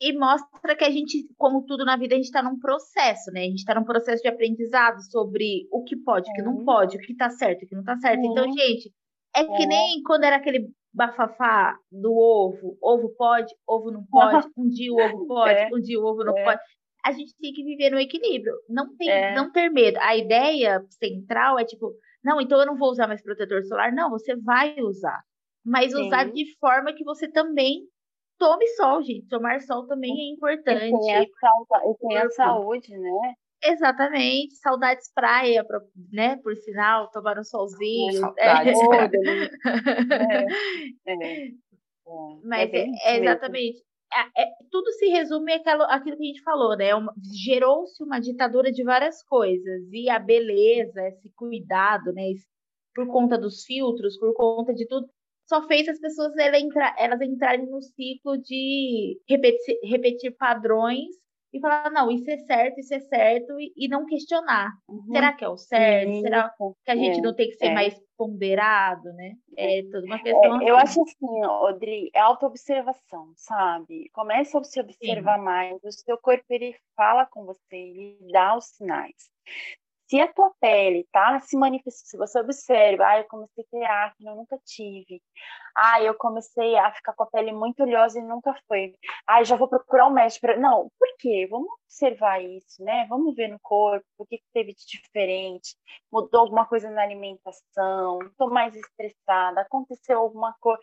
[0.00, 3.40] E mostra que a gente, como tudo na vida, a gente está num processo, né?
[3.40, 6.96] A gente está num processo de aprendizado sobre o que pode, o que não pode,
[6.96, 8.20] o que está certo, o que não está certo.
[8.24, 8.92] Então, gente,
[9.34, 14.68] é que nem quando era aquele bafafá do ovo, ovo pode, ovo não pode, um
[14.68, 16.44] dia o ovo pode, é, um dia o ovo não é.
[16.44, 16.60] pode.
[17.04, 19.34] A gente tem que viver no equilíbrio, não tem, é.
[19.34, 19.98] não ter medo.
[20.00, 21.92] A ideia central é tipo,
[22.24, 25.20] não, então eu não vou usar mais protetor solar, não, você vai usar,
[25.64, 26.06] mas Sim.
[26.06, 27.82] usar de forma que você também
[28.38, 29.26] tome sol, gente.
[29.28, 30.86] Tomar sol também é importante.
[30.86, 31.26] E tem a,
[32.00, 33.34] tem a saúde, né?
[33.64, 35.64] Exatamente, saudades praia,
[36.12, 36.36] né?
[36.36, 38.20] Por sinal, tomar um solzinho.
[38.38, 38.72] É,
[41.06, 41.50] é, é,
[42.44, 43.82] Mas é, é exatamente.
[44.36, 46.90] É, tudo se resume àquilo, àquilo que a gente falou, né?
[47.44, 52.24] Gerou-se uma ditadura de várias coisas, e a beleza, esse cuidado, né?
[52.94, 55.08] Por conta dos filtros, por conta de tudo,
[55.48, 61.23] só fez as pessoas elas entrarem no ciclo de repetir, repetir padrões
[61.54, 64.72] e falar, não, isso é certo, isso é certo, e, e não questionar.
[64.88, 65.12] Uhum.
[65.12, 66.10] Será que é o certo?
[66.10, 66.22] Isso.
[66.22, 66.52] Será
[66.84, 67.74] que a gente é, não tem que ser é.
[67.74, 69.34] mais ponderado, né?
[69.56, 70.60] É toda uma questão.
[70.60, 71.00] É, eu assim.
[71.00, 74.10] acho assim, Odri, é autoobservação, sabe?
[74.12, 75.44] Comece a se observar Sim.
[75.44, 75.84] mais.
[75.84, 79.30] O seu corpo, ele fala com você, ele dá os sinais.
[80.14, 83.84] Se a tua pele tá se manifestando, se você observa, ah, eu comecei a ter
[83.84, 85.20] acne, eu nunca tive.
[85.76, 88.94] Ah, eu comecei a ficar com a pele muito oleosa e nunca foi.
[89.26, 90.42] Ah, já vou procurar um médico.
[90.42, 90.56] Pra...
[90.56, 91.48] Não, por quê?
[91.50, 93.06] Vamos observar isso, né?
[93.08, 95.76] Vamos ver no corpo, o que, que teve de diferente.
[96.12, 100.80] Mudou alguma coisa na alimentação, estou mais estressada, aconteceu alguma coisa.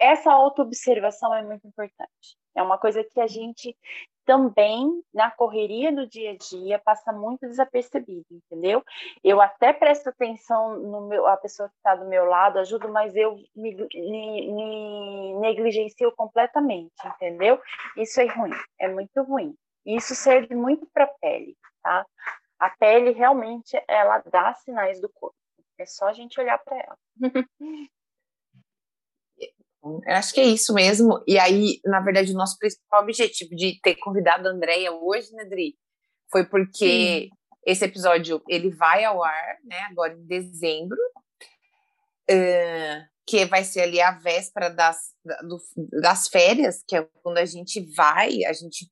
[0.00, 2.36] Essa auto-observação é muito importante.
[2.56, 3.76] É uma coisa que a gente
[4.24, 8.82] também na correria do dia a dia passa muito desapercebido, entendeu?
[9.22, 13.14] Eu até presto atenção no meu, a pessoa que está do meu lado, ajudo, mas
[13.14, 17.60] eu me, me, me negligencio completamente, entendeu?
[17.96, 19.54] Isso é ruim, é muito ruim.
[19.84, 22.06] Isso serve muito para a pele, tá?
[22.58, 25.36] A pele realmente ela dá sinais do corpo.
[25.78, 26.98] É só a gente olhar para ela.
[29.84, 31.22] Eu acho que é isso mesmo.
[31.26, 35.44] E aí, na verdade, o nosso principal objetivo de ter convidado a Andrea hoje, né,
[35.44, 35.76] Dri,
[36.30, 37.30] foi porque Sim.
[37.66, 40.98] esse episódio ele vai ao ar, né, agora em dezembro,
[42.30, 44.96] uh, que vai ser ali a véspera das,
[45.46, 45.58] do,
[46.00, 48.90] das férias, que é quando a gente vai, a gente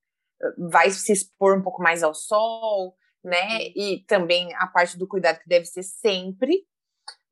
[0.70, 5.38] vai se expor um pouco mais ao sol, né, e também a parte do cuidado
[5.38, 6.66] que deve ser sempre,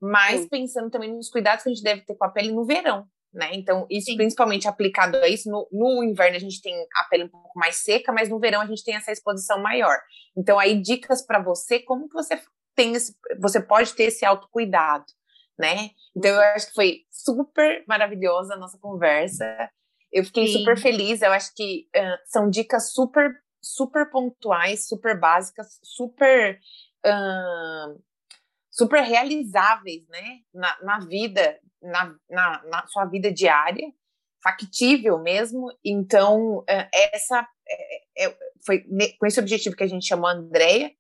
[0.00, 0.48] mas Sim.
[0.48, 3.50] pensando também nos cuidados que a gente deve ter com a pele no verão, né?
[3.54, 4.16] Então, isso Sim.
[4.16, 7.76] principalmente aplicado a isso, no, no, inverno a gente tem a pele um pouco mais
[7.76, 9.96] seca, mas no verão a gente tem essa exposição maior.
[10.36, 12.40] Então, aí dicas para você, como que você
[12.74, 15.04] tem esse, você pode ter esse autocuidado,
[15.58, 15.90] né?
[16.16, 19.44] Então, eu acho que foi super maravilhosa a nossa conversa.
[20.12, 20.58] Eu fiquei Sim.
[20.58, 23.30] super feliz, eu acho que uh, são dicas super,
[23.62, 26.58] super pontuais, super básicas, super...
[27.06, 28.00] Uh,
[28.70, 33.86] super realizáveis, né, na, na vida na, na, na sua vida diária,
[34.42, 35.66] factível mesmo.
[35.84, 38.84] Então, é, essa é, é, foi
[39.18, 40.90] com esse objetivo que a gente chamou a Andrea,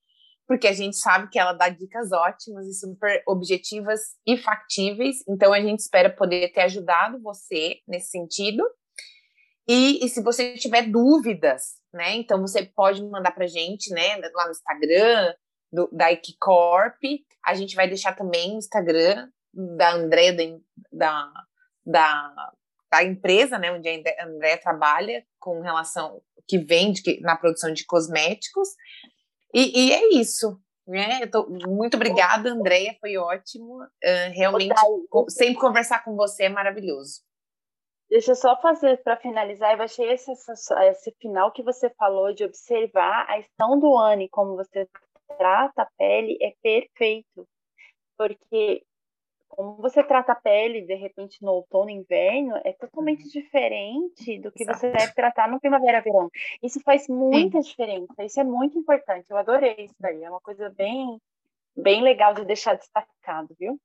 [0.46, 5.18] porque a gente sabe que ela dá dicas ótimas e super objetivas e factíveis.
[5.28, 8.64] Então a gente espera poder ter ajudado você nesse sentido.
[9.68, 11.62] E, e se você tiver dúvidas,
[11.94, 12.16] né?
[12.16, 14.16] Então você pode mandar para a gente, né?
[14.34, 15.34] Lá no Instagram
[15.72, 16.98] do, da Equicorp.
[17.44, 20.36] A gente vai deixar também o Instagram da Andrea
[20.92, 21.32] da,
[21.84, 22.52] da,
[22.90, 23.72] da empresa, né?
[23.72, 28.68] Onde a Andrea trabalha com relação que vende que, na produção de cosméticos.
[29.54, 30.60] E, e é isso.
[30.86, 31.26] Né?
[31.26, 33.82] Tô, muito obrigada, Andréia, foi ótimo.
[33.82, 34.74] Uh, realmente,
[35.28, 37.20] sempre conversar com você é maravilhoso.
[38.10, 42.42] Deixa eu só fazer para finalizar, eu achei esse, esse final que você falou de
[42.42, 44.88] observar a estação do ano e como você
[45.38, 47.46] trata a pele é perfeito.
[48.18, 48.82] Porque
[49.60, 53.28] como você trata a pele, de repente, no outono e inverno, é totalmente uhum.
[53.28, 54.78] diferente do que Exato.
[54.78, 56.30] você deve tratar no primavera-verão.
[56.62, 57.68] Isso faz muita Sim.
[57.68, 59.26] diferença, isso é muito importante.
[59.28, 61.20] Eu adorei isso daí, é uma coisa bem,
[61.76, 63.78] bem legal de deixar destacado, viu?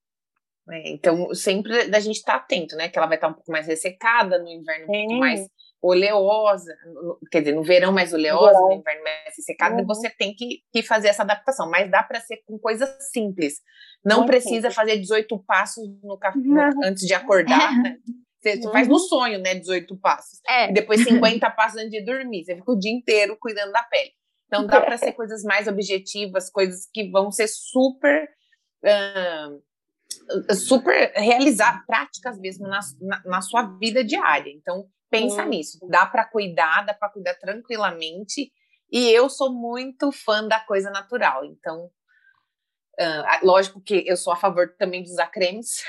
[0.70, 2.88] É, então, sempre da gente estar tá atento, né?
[2.88, 5.42] Que ela vai estar tá um pouco mais ressecada, no inverno um pouco mais
[5.82, 9.86] oleosa, no, quer dizer, no verão mais oleosa, no inverno mais ressecada, uhum.
[9.86, 13.62] você tem que, que fazer essa adaptação, mas dá para ser com coisas simples.
[14.04, 14.76] Não Muito precisa simples.
[14.76, 16.40] fazer 18 passos no café
[16.84, 17.98] antes de acordar, né?
[18.42, 18.72] Você, uhum.
[18.72, 19.56] faz no sonho, né?
[19.56, 20.40] 18 passos.
[20.48, 20.70] É.
[20.70, 22.46] E depois 50 passos antes de dormir.
[22.46, 24.12] Você fica o dia inteiro cuidando da pele.
[24.46, 28.30] Então dá para ser coisas mais objetivas, coisas que vão ser super.
[28.84, 29.64] Uh,
[30.54, 34.52] super realizar práticas mesmo na, na, na, sua vida diária.
[34.52, 34.86] Então,
[35.20, 35.50] pensa hum.
[35.50, 35.80] nisso.
[35.90, 38.52] Dá para cuidar, dá para cuidar tranquilamente.
[38.92, 41.44] E eu sou muito fã da coisa natural.
[41.46, 41.90] Então,
[43.00, 45.84] uh, lógico que eu sou a favor também de usar cremes,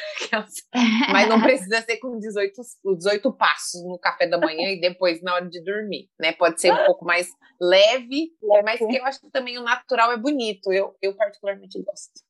[1.13, 2.61] mas não precisa ser com 18,
[2.97, 6.33] 18 passos no café da manhã e depois na hora de dormir, né?
[6.33, 7.29] Pode ser um pouco mais
[7.61, 8.31] leve,
[8.65, 10.73] mas que eu acho que também o natural é bonito.
[10.73, 12.21] Eu, eu particularmente gosto.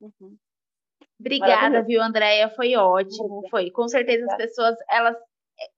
[0.00, 0.36] Uhum.
[1.18, 2.50] Obrigada, viu, Andréia?
[2.50, 3.42] Foi ótimo.
[3.50, 3.70] Foi.
[3.70, 5.16] Com certeza as pessoas, elas.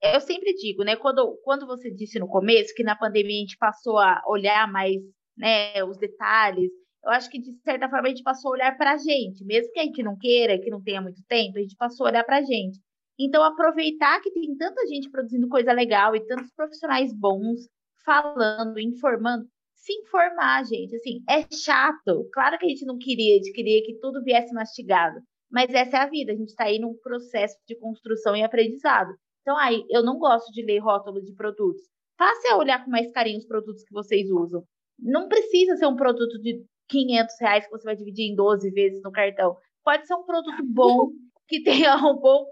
[0.02, 0.96] É, eu sempre digo, né?
[0.96, 4.96] Quando, quando você disse no começo que na pandemia a gente passou a olhar mais
[5.36, 6.70] né, os detalhes,
[7.04, 9.72] eu acho que de certa forma a gente passou a olhar para a gente, mesmo
[9.72, 12.24] que a gente não queira, que não tenha muito tempo, a gente passou a olhar
[12.24, 12.80] para a gente.
[13.18, 17.68] Então, aproveitar que tem tanta gente produzindo coisa legal e tantos profissionais bons
[18.04, 20.94] falando, informando, se informar, gente.
[20.96, 22.28] Assim, é chato.
[22.32, 25.20] Claro que a gente não queria, a gente queria que tudo viesse mastigado.
[25.50, 29.14] Mas essa é a vida, a gente está aí num processo de construção e aprendizado.
[29.46, 31.80] Então, aí, eu não gosto de ler rótulos de produtos.
[32.18, 34.64] Passe a olhar com mais carinho os produtos que vocês usam.
[34.98, 39.00] Não precisa ser um produto de 500 reais que você vai dividir em 12 vezes
[39.04, 39.56] no cartão.
[39.84, 41.10] Pode ser um produto bom,
[41.48, 42.46] que tenha um bom,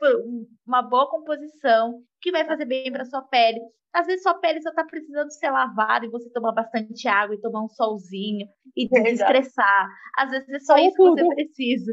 [0.66, 3.60] uma boa composição, que vai fazer bem para sua pele.
[3.92, 7.40] Às vezes sua pele só está precisando ser lavada e você tomar bastante água e
[7.40, 8.44] tomar um solzinho
[8.76, 9.88] e desestressar.
[10.18, 11.14] Às vezes é só Fala isso tudo.
[11.14, 11.92] que você precisa.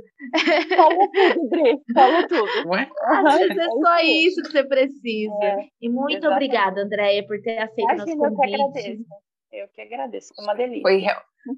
[0.76, 1.82] Fala tudo, Dri.
[1.94, 2.74] Fala tudo.
[3.04, 5.44] Às vezes é só isso que você precisa.
[5.44, 6.34] É, e muito exatamente.
[6.34, 8.58] obrigada, Andréia, por ter aceito Imagina, nosso convite.
[8.58, 9.06] Eu que agradeço.
[9.52, 10.28] Eu que agradeço.
[10.36, 10.82] Foi uma delícia.
[10.82, 11.04] Foi,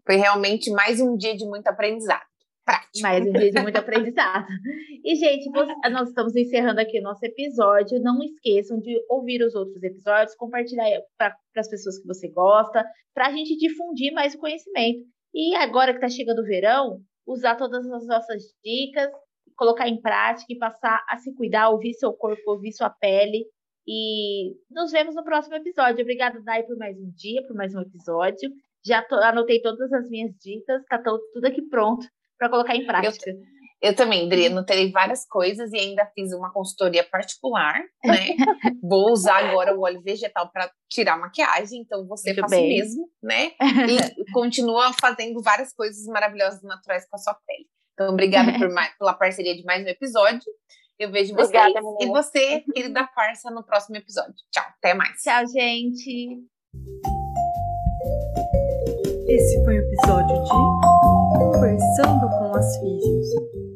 [0.06, 2.33] foi realmente mais um dia de muito aprendizado
[2.64, 3.02] prático.
[3.02, 4.48] Mais um dia de muito aprendizado.
[5.04, 5.50] E, gente,
[5.92, 8.02] nós estamos encerrando aqui o nosso episódio.
[8.02, 13.28] Não esqueçam de ouvir os outros episódios, compartilhar para as pessoas que você gosta, para
[13.28, 15.06] a gente difundir mais o conhecimento.
[15.34, 19.10] E agora que está chegando o verão, usar todas as nossas dicas,
[19.56, 23.46] colocar em prática e passar a se cuidar, ouvir seu corpo, ouvir sua pele.
[23.86, 26.02] E nos vemos no próximo episódio.
[26.02, 28.50] Obrigada, Dai, por mais um dia, por mais um episódio.
[28.86, 32.06] Já anotei todas as minhas dicas, está tudo aqui pronto
[32.44, 33.30] para colocar em prática.
[33.30, 33.38] Eu,
[33.82, 38.36] eu também, Dri, anotei várias coisas e ainda fiz uma consultoria particular, né?
[38.82, 43.52] Vou usar agora o óleo vegetal para tirar maquiagem, então você faz o mesmo, né?
[43.88, 47.68] E continua fazendo várias coisas maravilhosas naturais com a sua pele.
[47.94, 50.52] Então, obrigada por mais, pela parceria de mais um episódio.
[51.00, 54.36] Eu vejo vocês Obrigada, e você, querida parça, no próximo episódio.
[54.52, 55.22] Tchau, até mais.
[55.22, 56.40] Tchau, gente.
[59.28, 60.93] Esse foi o episódio de
[61.54, 63.73] Conversando com as Físicos.